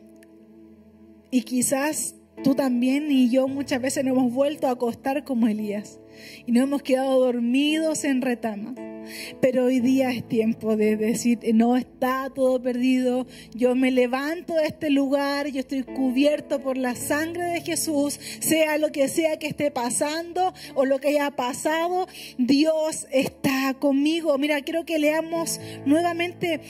Y 1.32 1.42
quizás 1.42 2.16
tú 2.46 2.56
también 2.56 3.12
y 3.12 3.30
yo 3.30 3.50
muchas 3.50 3.82
veces 3.82 4.06
nos 4.06 4.18
hemos 4.18 4.32
vuelto 4.32 4.68
a 4.68 4.72
acostar 4.72 5.26
como 5.26 5.50
Elías 5.50 6.00
y 6.46 6.54
nos 6.54 6.64
hemos 6.64 6.82
quedado 6.82 7.20
dormidos 7.20 8.06
en 8.06 8.22
retamas. 8.22 8.95
Pero 9.42 9.66
hoy 9.66 9.80
día 9.80 10.12
es 10.12 10.28
tiempo 10.28 10.76
de 10.76 10.98
decir, 10.98 11.40
no 11.54 11.78
está 11.78 12.30
todo 12.34 12.62
perdido, 12.62 13.28
yo 13.54 13.76
me 13.76 13.92
levanto 13.92 14.54
de 14.56 14.66
este 14.66 14.90
lugar, 14.90 15.48
yo 15.48 15.60
estoy 15.60 15.84
cubierto 15.84 16.60
por 16.62 16.78
la 16.78 16.96
sangre 16.96 17.44
de 17.46 17.62
Jesús, 17.62 18.20
sea 18.40 18.78
lo 18.78 18.92
que 18.92 19.08
sea 19.08 19.38
que 19.38 19.48
esté 19.48 19.72
pasando 19.72 20.54
o 20.74 20.86
lo 20.86 21.00
que 21.00 21.10
haya 21.10 21.32
pasado, 21.32 22.08
Dios 22.38 23.08
está 23.12 23.76
conmigo. 23.80 24.38
Mira, 24.38 24.62
quiero 24.62 24.86
que 24.86 25.00
leamos 25.00 25.60
nuevamente 25.86 26.62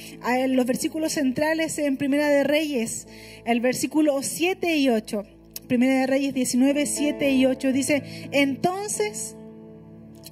los 0.49 0.65
versículos 0.65 1.13
centrales 1.13 1.77
en 1.77 1.97
Primera 1.97 2.29
de 2.29 2.43
Reyes, 2.43 3.07
el 3.45 3.61
versículo 3.61 4.21
7 4.21 4.77
y 4.77 4.89
8. 4.89 5.23
Primera 5.67 6.01
de 6.01 6.07
Reyes 6.07 6.33
19, 6.33 6.85
7 6.85 7.31
y 7.31 7.45
8 7.47 7.71
dice, 7.71 8.03
entonces 8.31 9.35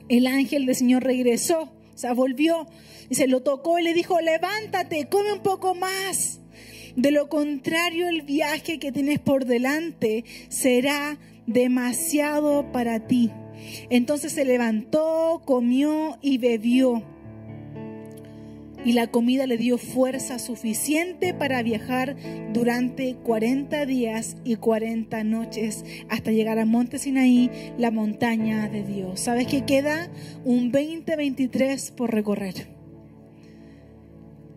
el 0.07 0.27
ángel 0.27 0.67
del 0.67 0.75
Señor 0.75 1.03
regresó 1.03 1.73
o 1.93 1.97
sea, 1.97 2.13
volvió 2.13 2.67
y 3.09 3.15
se 3.15 3.27
lo 3.27 3.41
tocó 3.41 3.79
y 3.79 3.83
le 3.83 3.93
dijo, 3.93 4.19
levántate, 4.19 5.07
come 5.09 5.33
un 5.33 5.41
poco 5.41 5.75
más. 5.75 6.39
De 6.95 7.11
lo 7.11 7.27
contrario, 7.27 8.07
el 8.07 8.21
viaje 8.21 8.79
que 8.79 8.91
tienes 8.91 9.19
por 9.19 9.45
delante 9.45 10.25
será 10.49 11.17
demasiado 11.47 12.71
para 12.71 13.07
ti. 13.07 13.31
Entonces 13.89 14.33
se 14.33 14.45
levantó, 14.45 15.41
comió 15.45 16.17
y 16.21 16.37
bebió 16.37 17.03
y 18.85 18.93
la 18.93 19.07
comida 19.07 19.47
le 19.47 19.57
dio 19.57 19.77
fuerza 19.77 20.39
suficiente 20.39 21.33
para 21.33 21.63
viajar 21.63 22.15
durante 22.53 23.15
40 23.15 23.85
días 23.85 24.37
y 24.43 24.55
40 24.55 25.23
noches 25.23 25.85
hasta 26.09 26.31
llegar 26.31 26.59
a 26.59 26.65
Monte 26.65 26.99
Sinaí, 26.99 27.49
la 27.77 27.91
montaña 27.91 28.67
de 28.69 28.83
Dios. 28.83 29.21
¿Sabes 29.21 29.47
que 29.47 29.65
queda 29.65 30.09
un 30.43 30.71
2023 30.71 31.91
por 31.91 32.13
recorrer? 32.13 32.67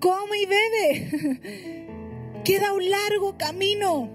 Come 0.01 0.39
y 0.43 0.47
bebe. 0.47 1.87
queda 2.45 2.73
un 2.73 2.91
largo 2.91 3.37
camino. 3.39 4.11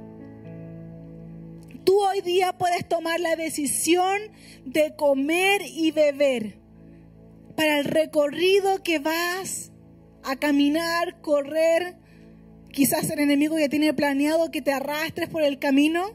Tú 1.83 1.99
hoy 1.99 2.21
día 2.21 2.53
puedes 2.57 2.87
tomar 2.87 3.19
la 3.19 3.35
decisión 3.35 4.19
de 4.65 4.95
comer 4.95 5.61
y 5.65 5.91
beber 5.91 6.59
para 7.55 7.79
el 7.79 7.85
recorrido 7.85 8.83
que 8.83 8.99
vas 8.99 9.70
a 10.23 10.35
caminar, 10.35 11.21
correr. 11.21 11.97
Quizás 12.71 13.09
el 13.09 13.19
enemigo 13.19 13.59
ya 13.59 13.69
tiene 13.69 13.93
planeado 13.93 14.51
que 14.51 14.61
te 14.61 14.71
arrastres 14.71 15.29
por 15.29 15.43
el 15.43 15.59
camino, 15.59 16.13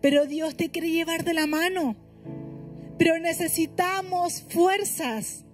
pero 0.00 0.26
Dios 0.26 0.56
te 0.56 0.70
quiere 0.70 0.90
llevar 0.90 1.24
de 1.24 1.34
la 1.34 1.46
mano. 1.46 1.96
Pero 2.98 3.18
necesitamos 3.18 4.42
fuerzas. 4.48 5.44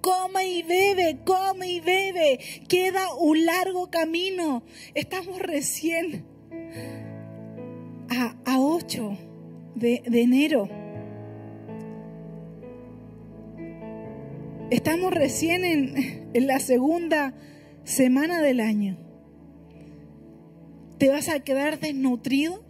Come 0.00 0.48
y 0.48 0.62
bebe, 0.62 1.18
come 1.24 1.68
y 1.70 1.80
bebe. 1.80 2.38
Queda 2.68 3.14
un 3.14 3.46
largo 3.46 3.90
camino. 3.90 4.64
Estamos 4.94 5.38
recién 5.38 6.24
a, 8.10 8.36
a 8.44 8.60
8 8.60 9.16
de, 9.74 10.02
de 10.06 10.22
enero. 10.22 10.85
Estamos 14.68 15.14
recién 15.14 15.64
en, 15.64 16.46
la 16.48 16.58
segunda 16.58 17.34
semana 17.84 18.42
del 18.42 18.58
año. 18.58 18.98
¿Te 20.98 21.08
vas 21.08 21.28
a 21.28 21.38
quedar 21.38 21.78
desnutrido? 21.78 22.64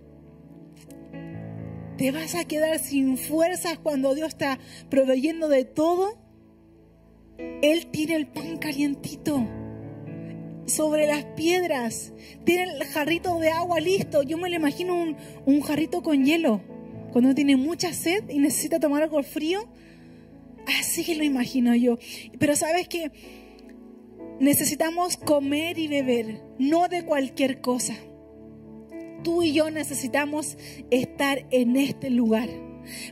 ¿Te 1.96 2.12
vas 2.12 2.34
a 2.34 2.44
quedar 2.44 2.78
sin 2.80 3.16
fuerzas 3.16 3.78
cuando 3.78 4.14
Dios 4.14 4.28
está 4.28 4.58
proveyendo 4.90 5.48
de 5.48 5.64
todo? 5.64 6.18
Él 7.62 7.86
tiene 7.86 8.16
el 8.16 8.26
pan 8.26 8.58
calientito 8.58 9.48
sobre 10.66 11.06
las 11.06 11.24
piedras. 11.24 12.12
Tiene 12.44 12.64
el 12.74 12.84
jarrito 12.84 13.38
de 13.38 13.48
agua 13.48 13.80
listo. 13.80 14.22
Yo 14.22 14.36
me 14.36 14.50
lo 14.50 14.56
imagino 14.56 15.00
un, 15.00 15.16
un 15.46 15.62
jarrito 15.62 16.02
con 16.02 16.26
hielo. 16.26 16.60
Cuando 17.12 17.34
tiene 17.34 17.56
mucha 17.56 17.94
sed 17.94 18.28
y 18.28 18.38
necesita 18.38 18.78
tomar 18.80 19.02
algo 19.02 19.22
frío, 19.22 19.66
Así 20.66 21.14
lo 21.14 21.24
imagino 21.24 21.74
yo. 21.74 21.98
Pero 22.38 22.56
sabes 22.56 22.88
que 22.88 23.10
necesitamos 24.40 25.16
comer 25.16 25.78
y 25.78 25.88
beber, 25.88 26.42
no 26.58 26.88
de 26.88 27.04
cualquier 27.04 27.60
cosa. 27.60 27.94
Tú 29.22 29.42
y 29.42 29.52
yo 29.52 29.70
necesitamos 29.70 30.56
estar 30.90 31.46
en 31.50 31.76
este 31.76 32.10
lugar 32.10 32.48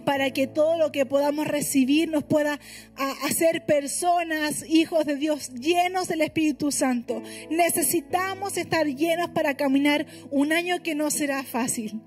para 0.04 0.30
que 0.30 0.46
todo 0.46 0.78
lo 0.78 0.92
que 0.92 1.06
podamos 1.06 1.46
recibir 1.46 2.08
nos 2.08 2.24
pueda 2.24 2.60
hacer 3.24 3.64
personas, 3.66 4.64
hijos 4.68 5.04
de 5.04 5.16
Dios, 5.16 5.52
llenos 5.54 6.08
del 6.08 6.20
Espíritu 6.20 6.70
Santo. 6.70 7.22
Necesitamos 7.50 8.56
estar 8.56 8.86
llenos 8.86 9.30
para 9.30 9.56
caminar 9.56 10.06
un 10.30 10.52
año 10.52 10.82
que 10.82 10.94
no 10.94 11.10
será 11.10 11.42
fácil. 11.42 12.00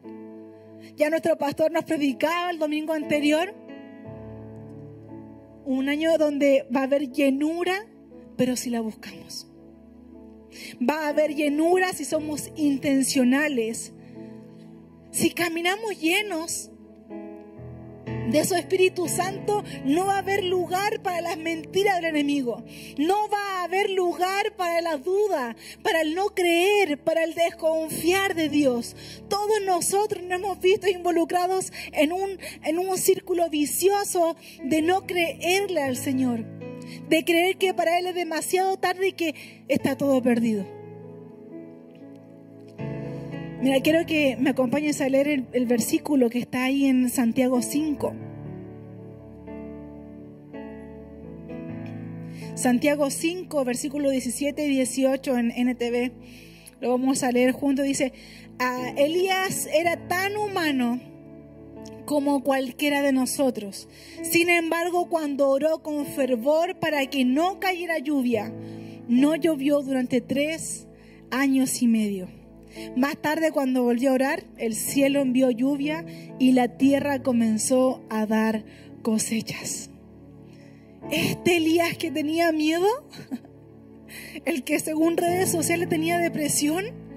Ya 0.95 1.09
nuestro 1.09 1.37
pastor 1.37 1.71
nos 1.71 1.83
predicaba 1.83 2.51
el 2.51 2.59
domingo 2.59 2.93
anterior 2.93 3.53
un 5.67 5.89
año 5.89 6.17
donde 6.17 6.65
va 6.73 6.79
a 6.79 6.83
haber 6.83 7.11
llenura, 7.11 7.85
pero 8.37 8.55
si 8.55 8.69
la 8.69 8.79
buscamos. 8.79 9.47
Va 10.81 11.05
a 11.05 11.09
haber 11.09 11.35
llenura 11.35 11.91
si 11.91 12.05
somos 12.05 12.49
intencionales. 12.55 13.91
Si 15.11 15.31
caminamos 15.31 15.99
llenos, 15.99 16.71
de 18.31 18.45
su 18.45 18.55
Espíritu 18.55 19.07
Santo, 19.07 19.63
no 19.85 20.05
va 20.05 20.15
a 20.15 20.19
haber 20.19 20.43
lugar 20.43 21.01
para 21.01 21.21
las 21.21 21.37
mentiras 21.37 21.95
del 21.95 22.05
enemigo. 22.05 22.63
No 22.97 23.29
va 23.29 23.59
a 23.59 23.63
haber 23.63 23.89
lugar 23.89 24.55
para 24.55 24.81
la 24.81 24.97
duda, 24.97 25.55
para 25.81 26.01
el 26.01 26.15
no 26.15 26.29
creer, 26.29 26.97
para 26.97 27.23
el 27.23 27.33
desconfiar 27.33 28.35
de 28.35 28.49
Dios. 28.49 28.95
Todos 29.29 29.61
nosotros 29.65 30.23
nos 30.23 30.39
hemos 30.39 30.59
visto 30.59 30.87
involucrados 30.87 31.71
en 31.93 32.11
un, 32.11 32.37
en 32.63 32.79
un 32.79 32.97
círculo 32.97 33.49
vicioso 33.49 34.35
de 34.63 34.81
no 34.81 35.05
creerle 35.05 35.81
al 35.81 35.97
Señor. 35.97 36.45
De 37.09 37.23
creer 37.25 37.57
que 37.57 37.73
para 37.73 37.99
Él 37.99 38.07
es 38.07 38.15
demasiado 38.15 38.77
tarde 38.77 39.09
y 39.09 39.13
que 39.13 39.35
está 39.67 39.97
todo 39.97 40.21
perdido. 40.21 40.76
Mira, 43.59 43.81
quiero 43.81 44.05
que 44.05 44.37
me 44.37 44.51
acompañes 44.51 45.01
a 45.01 45.09
leer 45.09 45.45
el, 45.51 45.65
versículo 45.65 46.29
que 46.29 46.37
está 46.37 46.65
ahí 46.65 46.85
en 46.85 47.09
Santiago 47.09 47.63
5. 47.63 48.13
Santiago 52.53 53.09
5, 53.09 53.65
versículo 53.65 54.11
17 54.11 54.63
y 54.63 54.69
18 54.69 55.37
en 55.37 55.51
NTV. 55.51 56.11
Lo 56.81 56.91
vamos 56.91 57.23
a 57.23 57.31
leer 57.31 57.51
juntos. 57.51 57.83
Dice, 57.83 58.13
Elías 58.95 59.67
era 59.73 60.07
tan 60.07 60.37
humano 60.37 60.99
como 62.05 62.43
cualquiera 62.43 63.01
de 63.01 63.11
nosotros. 63.11 63.89
Sin 64.21 64.49
embargo, 64.49 65.09
cuando 65.09 65.49
oró 65.49 65.81
con 65.81 66.05
fervor 66.05 66.77
para 66.79 67.03
que 67.07 67.25
no 67.25 67.59
cayera 67.59 67.97
lluvia, 67.97 68.53
no 69.07 69.35
llovió 69.35 69.81
durante 69.81 70.21
tres 70.21 70.87
años 71.31 71.81
y 71.81 71.87
medio. 71.87 72.36
Más 72.95 73.17
tarde, 73.17 73.51
cuando 73.51 73.83
volvió 73.83 74.11
a 74.11 74.13
orar, 74.13 74.43
el 74.57 74.75
cielo 74.75 75.21
envió 75.21 75.51
lluvia 75.51 76.05
y 76.39 76.51
la 76.53 76.77
tierra 76.77 77.21
comenzó 77.21 78.01
a 78.09 78.25
dar 78.25 78.63
cosechas. 79.01 79.89
Este 81.11 81.57
Elías 81.57 81.97
que 81.97 82.11
tenía 82.11 82.51
miedo, 82.51 82.87
el 84.45 84.63
que 84.63 84.79
según 84.79 85.17
redes 85.17 85.51
sociales 85.51 85.89
tenía 85.89 86.17
depresión, 86.17 87.07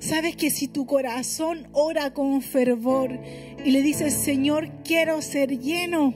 Sabes 0.00 0.34
que 0.34 0.48
si 0.48 0.66
tu 0.66 0.86
corazón 0.86 1.68
ora 1.72 2.14
con 2.14 2.40
fervor 2.40 3.20
y 3.62 3.70
le 3.70 3.82
dices, 3.82 4.14
Señor, 4.14 4.70
quiero 4.82 5.20
ser 5.20 5.58
lleno, 5.58 6.14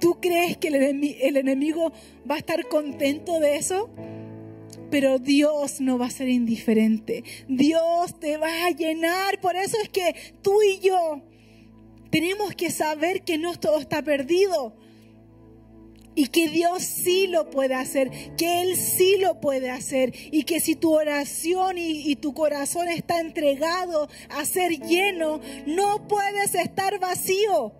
¿tú 0.00 0.18
crees 0.20 0.56
que 0.56 0.68
el 0.68 1.36
enemigo 1.36 1.92
va 2.30 2.36
a 2.36 2.38
estar 2.38 2.68
contento 2.68 3.40
de 3.40 3.56
eso? 3.56 3.90
Pero 4.90 5.18
Dios 5.18 5.80
no 5.80 5.98
va 5.98 6.06
a 6.06 6.10
ser 6.10 6.28
indiferente. 6.28 7.24
Dios 7.48 8.18
te 8.18 8.36
va 8.36 8.66
a 8.66 8.70
llenar. 8.70 9.40
Por 9.40 9.56
eso 9.56 9.76
es 9.82 9.88
que 9.88 10.14
tú 10.42 10.62
y 10.62 10.78
yo 10.80 11.22
tenemos 12.10 12.54
que 12.54 12.70
saber 12.70 13.22
que 13.22 13.38
no 13.38 13.58
todo 13.58 13.78
está 13.78 14.02
perdido 14.02 14.76
y 16.16 16.28
que 16.28 16.48
Dios 16.48 16.82
sí 16.82 17.26
lo 17.26 17.50
puede 17.50 17.74
hacer, 17.74 18.10
que 18.36 18.62
Él 18.62 18.74
sí 18.74 19.18
lo 19.18 19.38
puede 19.38 19.70
hacer 19.70 20.14
y 20.32 20.44
que 20.44 20.60
si 20.60 20.74
tu 20.74 20.94
oración 20.94 21.76
y, 21.78 22.16
tu 22.16 22.32
corazón 22.32 22.88
está 22.88 23.20
entregado 23.20 24.08
a 24.30 24.44
ser 24.46 24.80
lleno, 24.80 25.40
no 25.66 26.08
puedes 26.08 26.54
estar 26.54 26.98
vacío. 26.98 27.74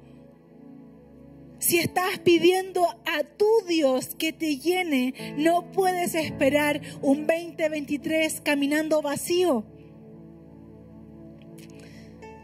Si 1.67 1.79
estás 1.79 2.21
pidiendo 2.21 2.87
a 2.87 3.25
tu 3.25 3.49
Dios 3.67 4.15
que 4.15 4.33
te 4.33 4.59
llene, 4.59 5.15
no 5.37 5.73
puedes 5.73 6.15
esperar 6.15 6.81
un 7.03 7.27
2023 7.27 8.41
caminando 8.41 9.03
vacío. 9.03 9.65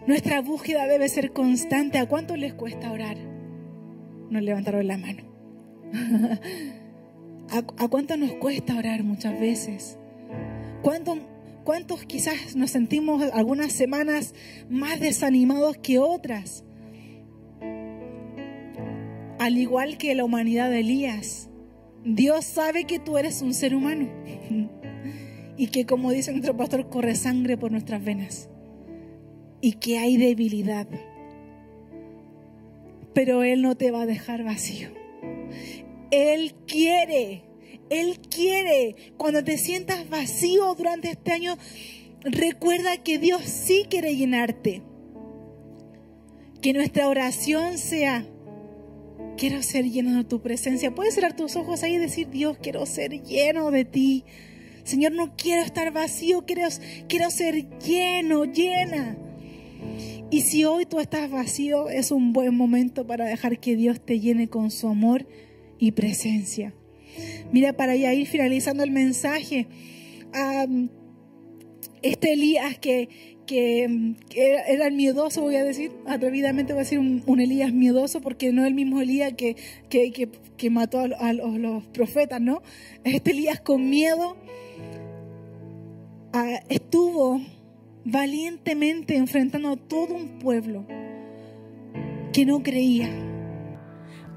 Nuestra 0.08 0.40
búsqueda 0.40 0.88
debe 0.88 1.08
ser 1.08 1.32
constante. 1.32 1.98
¿A 1.98 2.06
cuánto 2.06 2.36
les 2.36 2.52
cuesta 2.52 2.90
orar? 2.90 3.16
Nos 4.28 4.42
levantaron 4.42 4.88
la 4.88 4.98
mano. 4.98 5.22
¿A, 7.78 7.88
cuánto 7.88 8.16
nos 8.16 8.32
cuesta 8.32 8.76
orar 8.76 9.04
muchas 9.04 9.38
veces? 9.38 9.98
¿Cuánto, 10.82 11.16
¿Cuántos 11.62 12.06
quizás 12.06 12.56
nos 12.56 12.72
sentimos 12.72 13.22
algunas 13.32 13.72
semanas 13.72 14.34
más 14.68 14.98
desanimados 14.98 15.76
que 15.76 16.00
otras? 16.00 16.64
Al 19.42 19.58
igual 19.58 19.98
que 19.98 20.14
la 20.14 20.24
humanidad 20.24 20.70
de 20.70 20.78
Elías, 20.78 21.48
Dios 22.04 22.44
sabe 22.44 22.84
que 22.84 23.00
tú 23.00 23.18
eres 23.18 23.42
un 23.42 23.54
ser 23.54 23.74
humano 23.74 24.08
y 25.56 25.66
que 25.66 25.84
como 25.84 26.12
dice 26.12 26.30
nuestro 26.30 26.56
pastor, 26.56 26.88
corre 26.88 27.16
sangre 27.16 27.56
por 27.56 27.72
nuestras 27.72 28.04
venas 28.04 28.48
y 29.60 29.72
que 29.72 29.98
hay 29.98 30.16
debilidad. 30.16 30.86
Pero 33.14 33.42
Él 33.42 33.62
no 33.62 33.76
te 33.76 33.90
va 33.90 34.02
a 34.02 34.06
dejar 34.06 34.44
vacío. 34.44 34.90
Él 36.12 36.54
quiere, 36.68 37.42
Él 37.90 38.20
quiere. 38.20 38.94
Cuando 39.16 39.42
te 39.42 39.58
sientas 39.58 40.08
vacío 40.08 40.72
durante 40.76 41.10
este 41.10 41.32
año, 41.32 41.58
recuerda 42.20 42.96
que 42.98 43.18
Dios 43.18 43.42
sí 43.42 43.86
quiere 43.90 44.14
llenarte. 44.14 44.82
Que 46.60 46.72
nuestra 46.72 47.08
oración 47.08 47.76
sea, 47.76 48.24
quiero 49.42 49.60
ser 49.60 49.90
lleno 49.90 50.18
de 50.18 50.22
tu 50.22 50.40
presencia. 50.40 50.94
Puedes 50.94 51.14
cerrar 51.14 51.34
tus 51.34 51.56
ojos 51.56 51.82
ahí 51.82 51.94
y 51.94 51.98
decir, 51.98 52.30
Dios, 52.30 52.58
quiero 52.62 52.86
ser 52.86 53.24
lleno 53.24 53.72
de 53.72 53.84
ti. 53.84 54.22
Señor, 54.84 55.10
no 55.10 55.34
quiero 55.34 55.62
estar 55.62 55.92
vacío, 55.92 56.44
quiero, 56.46 56.68
quiero 57.08 57.28
ser 57.28 57.68
lleno, 57.80 58.44
llena. 58.44 59.18
Y 60.30 60.42
si 60.42 60.64
hoy 60.64 60.86
tú 60.86 61.00
estás 61.00 61.28
vacío, 61.28 61.88
es 61.88 62.12
un 62.12 62.32
buen 62.32 62.54
momento 62.54 63.04
para 63.04 63.24
dejar 63.24 63.58
que 63.58 63.74
Dios 63.74 64.00
te 64.00 64.20
llene 64.20 64.46
con 64.46 64.70
su 64.70 64.86
amor 64.86 65.26
y 65.76 65.90
presencia. 65.90 66.72
Mira, 67.50 67.72
para 67.72 67.96
ya 67.96 68.14
ir 68.14 68.28
finalizando 68.28 68.84
el 68.84 68.92
mensaje, 68.92 69.66
este 72.00 72.34
Elías 72.34 72.78
que, 72.78 73.08
que, 73.52 74.14
era, 74.34 74.86
el 74.86 74.94
miedoso, 74.94 75.42
voy 75.42 75.56
a 75.56 75.64
decir, 75.64 75.92
atrevidamente 76.06 76.72
voy 76.72 76.80
a 76.80 76.84
decir 76.84 76.98
un, 76.98 77.40
Elías 77.40 77.72
miedoso, 77.72 78.20
porque 78.20 78.52
no 78.52 78.62
es 78.62 78.68
el 78.68 78.74
mismo 78.74 79.00
Elías 79.00 79.34
que, 79.34 79.56
que, 79.90 80.70
mató 80.70 81.00
a, 81.00 81.32
los, 81.32 81.84
profetas, 81.88 82.40
¿no? 82.40 82.62
Este 83.04 83.32
Elías 83.32 83.60
con 83.60 83.90
miedo 83.90 84.36
ah, 86.32 86.60
estuvo 86.68 87.40
valientemente 88.04 89.16
enfrentando 89.16 89.70
a 89.70 89.76
todo 89.76 90.14
un 90.14 90.38
pueblo 90.38 90.86
que 92.32 92.46
no 92.46 92.62
creía. 92.62 93.10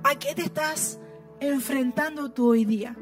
¿A 0.04 0.19
qué 0.19 0.36
te 0.36 0.41
estás 0.41 0.99
enfrentando 1.39 2.32
tú 2.32 2.49
hoy 2.49 2.65
día? 2.65 2.97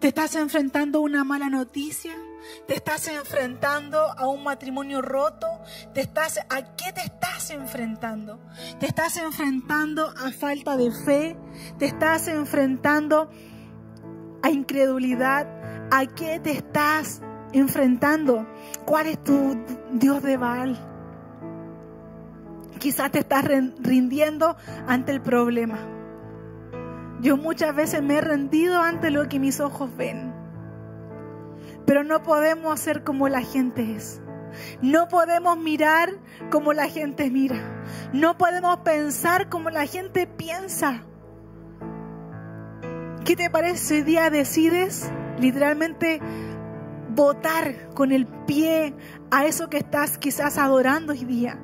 ¿Te 0.00 0.08
estás 0.08 0.34
enfrentando 0.34 0.98
a 0.98 1.02
una 1.02 1.24
mala 1.24 1.50
noticia? 1.50 2.12
¿Te 2.66 2.74
estás 2.74 3.08
enfrentando 3.08 3.98
a 3.98 4.26
un 4.26 4.42
matrimonio 4.42 5.02
roto? 5.02 5.46
¿Te 5.92 6.00
estás, 6.00 6.38
¿A 6.50 6.62
qué 6.76 6.92
te 6.92 7.02
estás 7.02 7.50
enfrentando? 7.50 8.40
¿Te 8.80 8.86
estás 8.86 9.16
enfrentando 9.16 10.08
a 10.08 10.30
falta 10.32 10.76
de 10.76 10.90
fe? 10.90 11.36
¿Te 11.78 11.86
estás 11.86 12.28
enfrentando 12.28 13.30
a 14.42 14.50
incredulidad? 14.50 15.46
¿A 15.90 16.06
qué 16.06 16.40
te 16.40 16.52
estás 16.52 17.22
enfrentando? 17.52 18.46
¿Cuál 18.84 19.06
es 19.06 19.22
tu 19.22 19.56
Dios 19.92 20.22
de 20.22 20.36
Baal? 20.36 20.78
Quizás 22.78 23.10
te 23.10 23.20
estás 23.20 23.44
rindiendo 23.44 24.56
ante 24.86 25.12
el 25.12 25.22
problema. 25.22 25.78
Yo 27.20 27.38
muchas 27.38 27.74
veces 27.74 28.02
me 28.02 28.16
he 28.16 28.20
rendido 28.20 28.82
ante 28.82 29.10
lo 29.10 29.28
que 29.28 29.38
mis 29.38 29.60
ojos 29.60 29.96
ven. 29.96 30.33
Pero 31.86 32.04
no 32.04 32.22
podemos 32.22 32.72
hacer 32.72 33.04
como 33.04 33.28
la 33.28 33.42
gente 33.42 33.94
es. 33.94 34.20
No 34.80 35.08
podemos 35.08 35.58
mirar 35.58 36.10
como 36.50 36.72
la 36.72 36.88
gente 36.88 37.30
mira. 37.30 37.84
No 38.12 38.38
podemos 38.38 38.78
pensar 38.78 39.48
como 39.48 39.70
la 39.70 39.86
gente 39.86 40.26
piensa. 40.26 41.04
¿Qué 43.24 43.36
te 43.36 43.50
parece 43.50 43.94
hoy 43.94 44.02
día 44.02 44.30
decides 44.30 45.10
literalmente 45.38 46.20
votar 47.10 47.88
con 47.94 48.12
el 48.12 48.26
pie 48.26 48.94
a 49.30 49.46
eso 49.46 49.70
que 49.70 49.78
estás 49.78 50.18
quizás 50.18 50.58
adorando 50.58 51.12
hoy 51.12 51.24
día? 51.24 51.58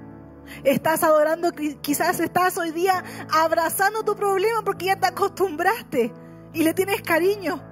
Estás 0.65 1.05
adorando, 1.05 1.53
quizás 1.81 2.19
estás 2.19 2.59
hoy 2.59 2.73
día 2.73 3.05
abrazando 3.31 4.03
tu 4.05 4.17
problema 4.17 4.63
porque 4.65 4.87
ya 4.87 4.99
te 4.99 5.07
acostumbraste 5.07 6.13
y 6.53 6.63
le 6.63 6.75
tienes 6.75 7.03
cariño. 7.03 7.70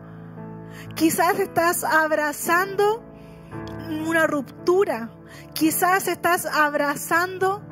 Quizás 0.95 1.39
estás 1.39 1.85
abrazando 1.85 3.03
una 4.07 4.27
ruptura. 4.27 5.11
Quizás 5.53 6.09
estás 6.09 6.47
abrazando 6.47 7.63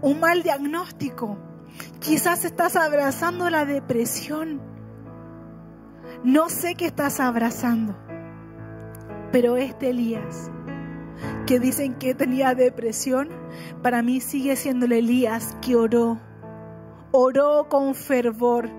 un 0.00 0.20
mal 0.20 0.42
diagnóstico. 0.42 1.38
Quizás 2.00 2.44
estás 2.44 2.76
abrazando 2.76 3.50
la 3.50 3.64
depresión. 3.64 4.60
No 6.22 6.48
sé 6.48 6.74
qué 6.74 6.86
estás 6.86 7.20
abrazando, 7.20 7.96
pero 9.32 9.56
este 9.56 9.90
Elías 9.90 10.50
que 11.46 11.60
dicen 11.60 11.94
que 11.94 12.14
tenía 12.14 12.54
depresión, 12.54 13.28
para 13.82 14.02
mí 14.02 14.20
sigue 14.20 14.56
siendo 14.56 14.86
el 14.86 14.92
Elías 14.92 15.56
que 15.60 15.76
oró, 15.76 16.18
oró 17.12 17.68
con 17.68 17.94
fervor, 17.94 18.70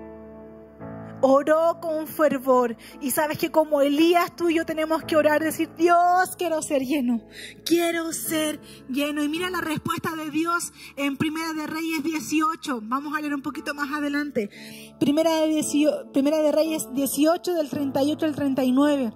oró 1.20 1.78
con 1.80 2.06
fervor. 2.06 2.76
Y 3.00 3.10
sabes 3.10 3.38
que 3.38 3.50
como 3.50 3.80
Elías 3.80 4.34
tú 4.36 4.48
y 4.48 4.56
yo 4.56 4.66
tenemos 4.66 5.04
que 5.04 5.16
orar, 5.16 5.42
decir, 5.42 5.70
Dios, 5.76 6.36
quiero 6.36 6.62
ser 6.62 6.82
lleno, 6.82 7.22
quiero 7.64 8.12
ser 8.12 8.60
lleno. 8.88 9.22
Y 9.22 9.28
mira 9.28 9.50
la 9.50 9.60
respuesta 9.60 10.14
de 10.16 10.30
Dios 10.30 10.72
en 10.96 11.16
Primera 11.16 11.52
de 11.52 11.66
Reyes 11.66 12.02
18. 12.02 12.80
Vamos 12.84 13.16
a 13.16 13.20
leer 13.20 13.34
un 13.34 13.42
poquito 13.42 13.74
más 13.74 13.90
adelante. 13.92 14.50
Primera 14.98 15.40
de, 15.40 15.64
Primera 16.12 16.38
de 16.38 16.52
Reyes 16.52 16.88
18 16.92 17.54
del 17.54 17.68
38 17.68 18.26
al 18.26 18.34
39. 18.34 19.12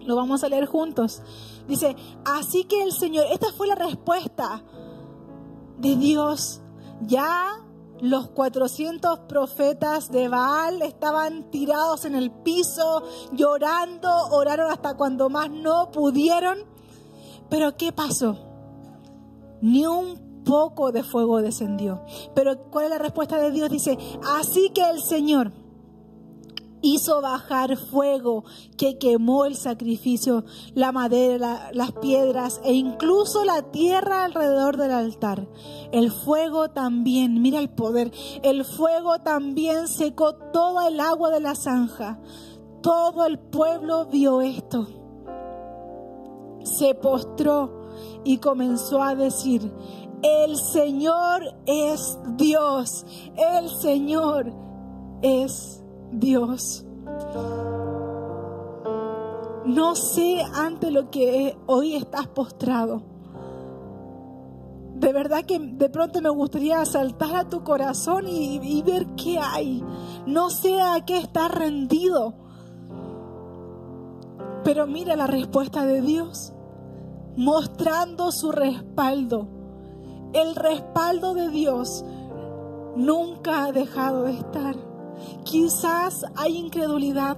Lo 0.00 0.16
vamos 0.16 0.42
a 0.42 0.48
leer 0.48 0.66
juntos. 0.66 1.22
Dice, 1.68 1.94
así 2.24 2.64
que 2.64 2.82
el 2.82 2.92
Señor, 2.92 3.26
esta 3.32 3.52
fue 3.52 3.68
la 3.68 3.76
respuesta 3.76 4.64
de 5.78 5.96
Dios. 5.96 6.60
Ya 7.02 7.62
los 8.02 8.30
400 8.30 9.20
profetas 9.20 10.10
de 10.10 10.26
Baal 10.26 10.82
estaban 10.82 11.50
tirados 11.52 12.04
en 12.04 12.16
el 12.16 12.32
piso, 12.32 13.04
llorando, 13.32 14.08
oraron 14.32 14.72
hasta 14.72 14.94
cuando 14.94 15.30
más 15.30 15.48
no 15.48 15.92
pudieron. 15.92 16.58
Pero 17.48 17.76
¿qué 17.76 17.92
pasó? 17.92 18.36
Ni 19.60 19.86
un 19.86 20.42
poco 20.44 20.90
de 20.90 21.04
fuego 21.04 21.42
descendió. 21.42 22.02
Pero 22.34 22.64
¿cuál 22.72 22.86
es 22.86 22.90
la 22.90 22.98
respuesta 22.98 23.38
de 23.38 23.52
Dios? 23.52 23.70
Dice, 23.70 23.96
así 24.36 24.70
que 24.70 24.82
el 24.82 25.00
Señor 25.00 25.52
hizo 26.82 27.20
bajar 27.20 27.76
fuego 27.76 28.44
que 28.76 28.98
quemó 28.98 29.44
el 29.46 29.56
sacrificio, 29.56 30.44
la 30.74 30.92
madera, 30.92 31.70
las 31.72 31.92
piedras 31.92 32.60
e 32.64 32.74
incluso 32.74 33.44
la 33.44 33.62
tierra 33.70 34.24
alrededor 34.24 34.76
del 34.76 34.90
altar. 34.90 35.48
El 35.92 36.10
fuego 36.10 36.70
también, 36.70 37.40
mira 37.40 37.60
el 37.60 37.70
poder, 37.70 38.12
el 38.42 38.64
fuego 38.64 39.20
también 39.20 39.88
secó 39.88 40.34
toda 40.34 40.88
el 40.88 41.00
agua 41.00 41.30
de 41.30 41.40
la 41.40 41.54
zanja. 41.54 42.20
Todo 42.82 43.26
el 43.26 43.38
pueblo 43.38 44.06
vio 44.06 44.40
esto. 44.40 44.88
se 46.64 46.94
postró 46.94 47.82
y 48.24 48.38
comenzó 48.38 49.02
a 49.02 49.14
decir, 49.14 49.72
el 50.22 50.56
Señor 50.56 51.42
es 51.66 52.18
Dios, 52.36 53.04
el 53.36 53.68
Señor 53.68 54.52
es 55.22 55.81
Dios. 56.12 56.84
No 59.64 59.94
sé 59.94 60.42
ante 60.54 60.90
lo 60.90 61.10
que 61.10 61.56
hoy 61.66 61.94
estás 61.94 62.26
postrado. 62.26 63.02
De 64.94 65.12
verdad 65.12 65.44
que 65.44 65.58
de 65.58 65.88
pronto 65.88 66.20
me 66.20 66.28
gustaría 66.28 66.84
saltar 66.84 67.34
a 67.34 67.48
tu 67.48 67.64
corazón 67.64 68.26
y, 68.28 68.82
ver 68.82 69.06
qué 69.16 69.38
hay. 69.38 69.82
No 70.26 70.50
sé 70.50 70.80
a 70.80 71.04
qué 71.04 71.18
estás 71.18 71.50
rendido. 71.50 72.34
Pero 74.64 74.86
mira 74.86 75.16
la 75.16 75.26
respuesta 75.26 75.86
de 75.86 76.02
Dios, 76.02 76.52
mostrando 77.36 78.30
su 78.30 78.52
respaldo. 78.52 79.48
El 80.34 80.54
respaldo 80.54 81.34
de 81.34 81.48
Dios 81.48 82.04
nunca 82.94 83.64
ha 83.64 83.72
dejado 83.72 84.24
de 84.24 84.34
estar. 84.34 84.91
Quizás 85.44 86.24
hay 86.36 86.56
incredulidad, 86.56 87.36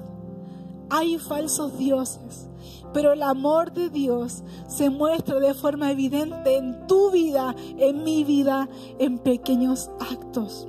hay 0.90 1.18
falsos 1.18 1.77
dioses, 1.79 2.49
pero 2.92 3.12
el 3.12 3.23
amor 3.23 3.73
de 3.73 3.90
Dios 3.90 4.44
se 4.68 4.90
muestra 4.90 5.40
de 5.40 5.55
forma 5.55 5.90
evidente 5.90 6.57
en 6.57 6.87
tu 6.87 7.11
vida, 7.11 7.55
en 7.79 8.05
mi 8.05 8.25
vida, 8.25 8.68
en 8.99 9.18
pequeños 9.18 9.90
actos. 9.99 10.68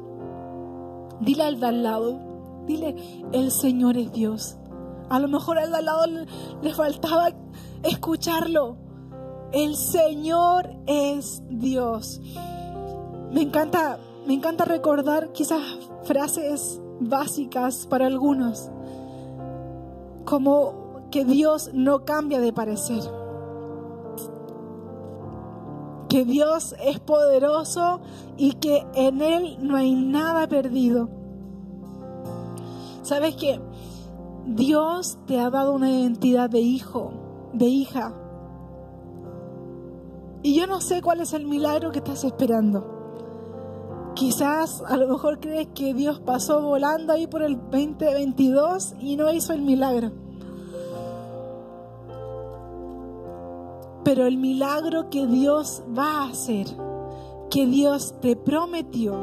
Dile 1.19 1.43
al 1.43 1.59
de 1.59 1.67
al 1.67 1.83
lado, 1.83 2.19
dile, 2.65 2.95
el 3.31 3.51
Señor 3.51 3.97
es 3.97 4.11
Dios. 4.11 4.57
A 5.09 5.19
lo 5.19 5.27
mejor 5.27 5.59
al 5.59 5.71
de 5.71 5.77
al 5.77 5.85
lado 5.85 6.05
le, 6.61 6.73
faltaba 6.73 7.29
escucharlo. 7.83 8.77
El 9.51 9.75
Señor 9.75 10.75
es 10.87 11.43
Dios. 11.49 12.19
Me 13.31 13.41
encanta, 13.41 13.99
me 14.25 14.33
encanta 14.33 14.65
recordar 14.65 15.31
quizás 15.31 15.61
frases 16.03 16.81
básicas 16.99 17.87
para 17.87 18.07
algunos, 18.07 18.69
como 20.25 21.07
que 21.11 21.25
Dios 21.25 21.71
no 21.73 22.05
cambia 22.05 22.39
de 22.39 22.53
parecer. 22.53 23.01
Que 26.09 26.25
Dios 26.25 26.75
es 26.83 26.99
poderoso 26.99 27.99
y 28.37 28.53
que 28.53 28.85
en 28.95 29.21
Él 29.21 29.57
no 29.61 29.75
hay 29.75 29.93
nada 29.95 30.47
perdido. 30.47 31.09
¿Sabes 33.01 33.35
que 33.35 33.59
Dios 34.45 35.17
te 35.25 35.39
ha 35.39 35.49
dado 35.49 35.73
una 35.73 35.91
identidad 35.91 36.49
de 36.49 36.61
hijo, 36.61 37.11
de 37.53 37.65
hija? 37.65 38.13
Y 40.41 40.55
yo 40.55 40.67
no 40.67 40.79
sé 40.79 41.01
cuál 41.01 41.21
es 41.21 41.33
el 41.33 41.45
milagro 41.45 41.91
que 41.91 41.99
estás 41.99 42.23
esperando. 42.23 42.94
Quizás 44.15 44.81
a 44.87 44.95
lo 44.95 45.09
mejor 45.09 45.41
crees 45.41 45.67
que 45.75 45.93
Dios 45.93 46.21
pasó 46.21 46.61
volando 46.61 47.11
ahí 47.11 47.27
por 47.27 47.43
el 47.43 47.57
2022 47.57 48.93
y 49.01 49.17
no 49.17 49.31
hizo 49.33 49.51
el 49.51 49.61
milagro. 49.61 50.13
Pero 54.05 54.25
el 54.25 54.37
milagro 54.37 55.09
que 55.09 55.27
Dios 55.27 55.83
va 55.97 56.21
a 56.21 56.29
hacer, 56.29 56.65
que 57.49 57.65
Dios 57.65 58.15
te 58.21 58.37
prometió, 58.37 59.15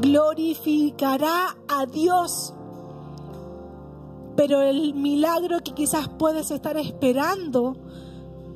glorificará 0.00 1.54
a 1.68 1.84
Dios. 1.84 2.54
Pero 4.34 4.62
el 4.62 4.94
milagro 4.94 5.58
que 5.58 5.72
quizás 5.72 6.08
puedes 6.08 6.50
estar 6.50 6.78
esperando 6.78 7.76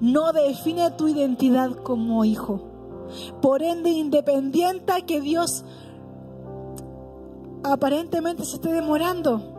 no 0.00 0.32
define 0.32 0.90
tu 0.92 1.06
identidad 1.08 1.70
como 1.82 2.24
hijo. 2.24 2.71
Por 3.40 3.62
ende, 3.62 3.90
independiente 3.90 4.92
que 5.06 5.20
Dios 5.20 5.64
aparentemente 7.64 8.44
se 8.44 8.56
esté 8.56 8.72
demorando, 8.72 9.52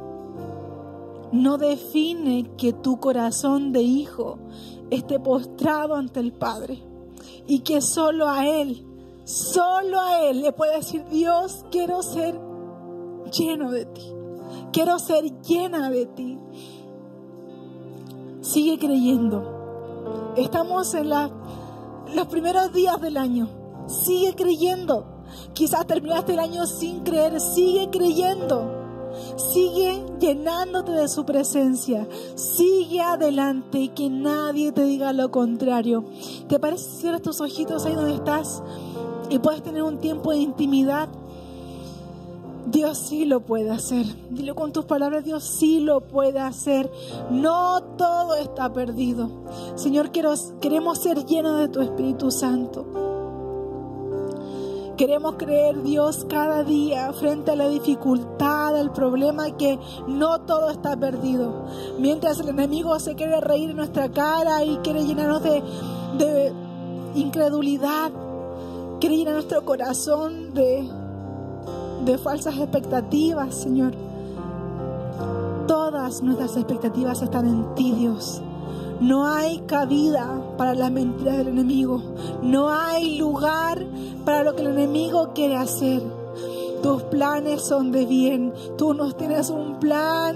no 1.31 1.57
define 1.57 2.51
que 2.57 2.73
tu 2.73 2.99
corazón 2.99 3.71
de 3.71 3.81
hijo 3.81 4.37
esté 4.91 5.19
postrado 5.19 5.95
ante 5.95 6.19
el 6.19 6.31
Padre 6.31 6.83
y 7.47 7.59
que 7.59 7.81
solo 7.81 8.29
a 8.29 8.47
Él, 8.47 8.85
solo 9.23 9.99
a 9.99 10.21
Él 10.21 10.41
le 10.41 10.51
puede 10.53 10.77
decir, 10.77 11.03
Dios, 11.05 11.65
quiero 11.71 12.03
ser 12.03 12.39
lleno 13.31 13.71
de 13.71 13.85
ti, 13.85 14.13
quiero 14.71 14.99
ser 14.99 15.41
llena 15.41 15.89
de 15.89 16.05
ti. 16.05 16.39
Sigue 18.41 18.77
creyendo. 18.77 20.33
Estamos 20.35 20.93
en 20.93 21.09
los 22.15 22.27
primeros 22.27 22.71
días 22.73 22.99
del 23.01 23.17
año. 23.17 23.49
Sigue 23.87 24.33
creyendo. 24.35 25.05
Quizás 25.53 25.85
terminaste 25.87 26.33
el 26.33 26.39
año 26.39 26.65
sin 26.65 27.01
creer. 27.01 27.39
Sigue 27.39 27.89
creyendo. 27.89 28.83
Sigue 29.53 30.03
llenándote 30.19 30.91
de 30.91 31.07
su 31.07 31.25
presencia. 31.25 32.07
Sigue 32.35 33.01
adelante 33.01 33.79
y 33.79 33.89
que 33.89 34.09
nadie 34.09 34.71
te 34.71 34.83
diga 34.83 35.13
lo 35.13 35.31
contrario. 35.31 36.05
¿Te 36.47 36.59
parece 36.59 36.89
si 36.89 37.01
cierras 37.01 37.21
tus 37.21 37.41
ojitos 37.41 37.85
ahí 37.85 37.95
donde 37.95 38.15
estás 38.15 38.63
y 39.29 39.39
puedes 39.39 39.63
tener 39.63 39.83
un 39.83 39.99
tiempo 39.99 40.31
de 40.31 40.37
intimidad? 40.37 41.09
Dios 42.73 42.97
sí 42.97 43.25
lo 43.25 43.41
puede 43.41 43.69
hacer. 43.69 44.03
Dilo 44.31 44.55
con 44.55 44.73
tus 44.73 44.85
palabras, 44.85 45.23
Dios 45.23 45.43
sí 45.43 45.79
lo 45.79 46.01
puede 46.01 46.39
hacer. 46.39 46.91
No 47.29 47.83
todo 47.97 48.35
está 48.35 48.73
perdido. 48.73 49.29
Señor, 49.75 50.09
queremos 50.09 50.97
ser 50.97 51.23
llenos 51.23 51.59
de 51.59 51.67
tu 51.67 51.81
Espíritu 51.81 52.31
Santo. 52.31 52.83
Queremos 54.97 55.35
creer, 55.35 55.83
Dios, 55.83 56.25
cada 56.27 56.63
día 56.63 57.13
frente 57.13 57.51
a 57.51 57.55
la 57.55 57.69
dificultad, 57.69 58.75
al 58.75 58.91
problema, 58.91 59.55
que 59.55 59.77
no 60.07 60.41
todo 60.41 60.71
está 60.71 60.97
perdido. 60.97 61.65
Mientras 61.99 62.39
el 62.39 62.49
enemigo 62.49 62.99
se 62.99 63.13
quiere 63.13 63.39
reír 63.39 63.69
en 63.69 63.77
nuestra 63.77 64.09
cara 64.09 64.63
y 64.63 64.77
quiere 64.77 65.05
llenarnos 65.05 65.43
de, 65.43 65.61
de 66.17 66.53
incredulidad, 67.13 68.11
quiere 68.99 69.17
llenar 69.17 69.35
nuestro 69.35 69.63
corazón 69.63 70.53
de, 70.53 70.87
de 72.05 72.17
falsas 72.17 72.57
expectativas, 72.57 73.55
Señor. 73.55 73.93
Todas 75.67 76.21
nuestras 76.21 76.57
expectativas 76.57 77.21
están 77.21 77.47
en 77.47 77.75
ti, 77.75 77.91
Dios. 77.91 78.41
No 78.99 79.25
hay 79.25 79.59
cabida 79.59 80.41
para 80.57 80.75
las 80.75 80.91
mentiras 80.91 81.37
del 81.37 81.49
enemigo. 81.49 82.01
No 82.41 82.69
hay 82.69 83.17
lugar 83.17 83.85
para 84.25 84.43
lo 84.43 84.55
que 84.55 84.61
el 84.61 84.69
enemigo 84.69 85.31
quiere 85.33 85.55
hacer. 85.55 86.01
Tus 86.81 87.03
planes 87.03 87.61
son 87.61 87.91
de 87.91 88.05
bien. 88.05 88.53
Tú 88.77 88.93
nos 88.93 89.15
tienes 89.15 89.49
un 89.49 89.79
plan 89.79 90.35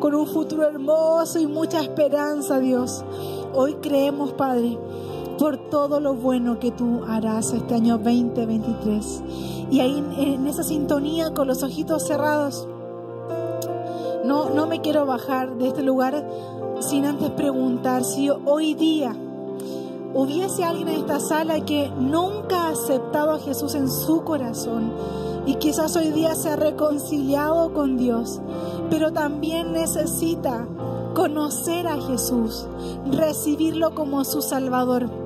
con 0.00 0.14
un 0.14 0.26
futuro 0.26 0.64
hermoso 0.64 1.40
y 1.40 1.46
mucha 1.46 1.80
esperanza, 1.80 2.58
Dios. 2.58 3.04
Hoy 3.52 3.74
creemos, 3.80 4.32
Padre, 4.32 4.78
por 5.38 5.56
todo 5.56 6.00
lo 6.00 6.14
bueno 6.14 6.58
que 6.58 6.70
tú 6.70 7.02
harás 7.06 7.52
este 7.52 7.74
año 7.74 7.98
2023. 7.98 9.22
Y 9.70 9.80
ahí 9.80 10.04
en 10.18 10.46
esa 10.46 10.62
sintonía 10.62 11.32
con 11.34 11.48
los 11.48 11.62
ojitos 11.62 12.06
cerrados, 12.06 12.68
no, 14.24 14.50
no 14.50 14.66
me 14.66 14.80
quiero 14.80 15.04
bajar 15.06 15.56
de 15.56 15.68
este 15.68 15.82
lugar 15.82 16.26
sin 16.80 17.04
antes 17.04 17.30
preguntar 17.30 18.04
si 18.04 18.30
hoy 18.30 18.74
día 18.74 19.14
hubiese 20.14 20.64
alguien 20.64 20.88
en 20.88 21.00
esta 21.00 21.20
sala 21.20 21.60
que 21.64 21.90
nunca 21.98 22.68
ha 22.68 22.70
aceptado 22.70 23.32
a 23.32 23.38
Jesús 23.38 23.74
en 23.74 23.90
su 23.90 24.22
corazón 24.22 24.92
y 25.46 25.56
quizás 25.56 25.96
hoy 25.96 26.10
día 26.10 26.34
se 26.34 26.50
ha 26.50 26.56
reconciliado 26.56 27.72
con 27.74 27.96
Dios, 27.96 28.40
pero 28.90 29.12
también 29.12 29.72
necesita 29.72 30.66
conocer 31.14 31.86
a 31.86 32.00
Jesús, 32.00 32.66
recibirlo 33.10 33.94
como 33.94 34.24
su 34.24 34.40
Salvador. 34.40 35.23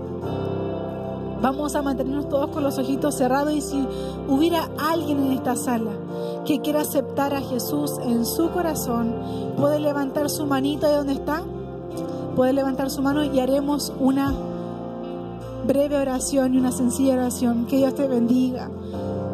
Vamos 1.40 1.76
a 1.76 1.82
mantenernos 1.82 2.28
todos 2.28 2.50
con 2.50 2.64
los 2.64 2.78
ojitos 2.78 3.14
cerrados 3.14 3.52
y 3.52 3.60
si 3.60 3.86
hubiera 4.28 4.68
alguien 4.76 5.18
en 5.24 5.32
esta 5.32 5.54
sala 5.54 5.92
que 6.44 6.60
quiera 6.60 6.80
aceptar 6.80 7.32
a 7.32 7.40
Jesús 7.40 7.92
en 8.02 8.26
su 8.26 8.50
corazón, 8.50 9.14
puede 9.56 9.78
levantar 9.78 10.30
su 10.30 10.46
manito 10.46 10.88
de 10.88 10.96
donde 10.96 11.12
está, 11.12 11.42
puede 12.34 12.52
levantar 12.52 12.90
su 12.90 13.02
mano 13.02 13.22
y 13.22 13.38
haremos 13.38 13.92
una 14.00 14.34
breve 15.66 15.96
oración 15.96 16.54
y 16.54 16.58
una 16.58 16.72
sencilla 16.72 17.14
oración. 17.14 17.66
Que 17.66 17.76
Dios 17.76 17.94
te 17.94 18.08
bendiga. 18.08 18.68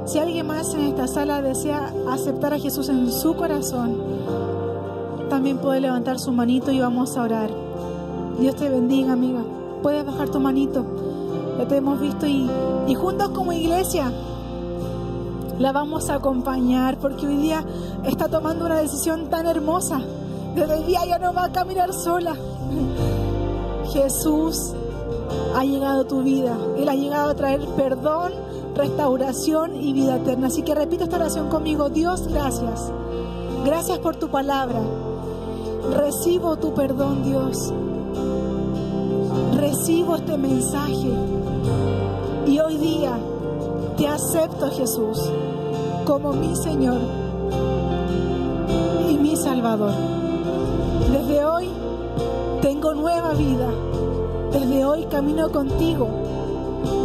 Si 0.05 0.19
alguien 0.19 0.47
más 0.47 0.75
en 0.75 0.81
esta 0.81 1.07
sala 1.07 1.41
desea 1.41 1.91
aceptar 2.11 2.53
a 2.53 2.59
Jesús 2.59 2.91
en 2.91 3.11
su 3.11 3.35
corazón, 3.35 3.97
también 5.31 5.57
puede 5.57 5.81
levantar 5.81 6.19
su 6.19 6.33
manito 6.33 6.71
y 6.71 6.81
vamos 6.81 7.17
a 7.17 7.23
orar. 7.23 7.51
Dios 8.39 8.57
te 8.57 8.69
bendiga, 8.69 9.15
amiga. 9.15 9.41
Puedes 9.83 10.05
bajar 10.05 10.29
tu 10.29 10.41
manito 10.41 10.85
ya 11.59 11.69
te 11.69 11.77
hemos 11.77 12.01
visto 12.01 12.27
y, 12.27 12.51
y 12.87 12.95
juntos 12.95 13.31
como 13.31 13.53
iglesia 13.53 14.13
la 15.59 15.73
vamos 15.73 16.11
a 16.11 16.17
acompañar 16.17 16.99
porque 16.99 17.27
hoy 17.27 17.37
día 17.37 17.65
está 18.05 18.29
tomando 18.29 18.67
una 18.67 18.77
decisión 18.77 19.29
tan 19.31 19.47
hermosa. 19.47 20.01
Desde 20.55 20.79
el 20.79 20.87
día 20.87 21.05
ya 21.07 21.19
no 21.19 21.33
va 21.33 21.45
a 21.45 21.53
caminar 21.53 21.93
sola. 21.93 22.35
Jesús 23.93 24.73
ha 25.55 25.65
llegado 25.65 26.03
a 26.03 26.09
tu 26.09 26.23
vida. 26.23 26.57
Él 26.77 26.89
ha 26.89 26.95
llegado 26.95 27.31
a 27.31 27.35
traer 27.35 27.61
perdón, 27.77 28.33
restauración 28.75 29.77
y 29.77 29.93
vida 29.93 30.17
eterna. 30.17 30.49
Así 30.49 30.63
que 30.63 30.75
repito 30.75 31.05
esta 31.05 31.17
oración 31.17 31.49
conmigo. 31.49 31.89
Dios, 31.89 32.27
gracias. 32.29 32.91
Gracias 33.65 33.99
por 33.99 34.17
tu 34.17 34.29
palabra. 34.29 34.81
Recibo 35.93 36.57
tu 36.57 36.75
perdón, 36.75 37.23
Dios. 37.23 37.73
Recibo 39.57 40.17
este 40.17 40.37
mensaje. 40.37 41.13
Y 42.47 42.59
hoy 42.59 42.77
día 42.77 43.19
te 43.97 44.07
acepto, 44.07 44.71
Jesús, 44.71 45.19
como 46.05 46.33
mi 46.33 46.55
Señor 46.57 46.99
y 49.09 49.17
mi 49.17 49.37
Salvador. 49.37 49.93
Desde 51.11 51.45
hoy 51.45 51.69
tengo 52.61 52.95
nueva 52.95 53.33
vida. 53.33 53.69
Desde 54.53 54.85
hoy 54.85 55.07
camino 55.07 55.51
contigo. 55.51 56.09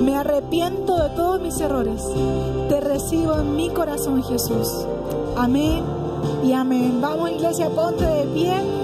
Me 0.01 0.15
arrepiento 0.15 0.97
de 0.97 1.09
todos 1.11 1.41
mis 1.41 1.59
errores. 1.61 2.03
Te 2.67 2.81
recibo 2.81 3.39
en 3.39 3.55
mi 3.55 3.69
corazón, 3.69 4.21
Jesús. 4.23 4.85
Amén 5.37 5.83
y 6.43 6.51
amén. 6.51 6.99
Vamos, 7.01 7.31
iglesia, 7.31 7.69
ponte 7.69 8.05
de 8.05 8.25
pie 8.25 8.78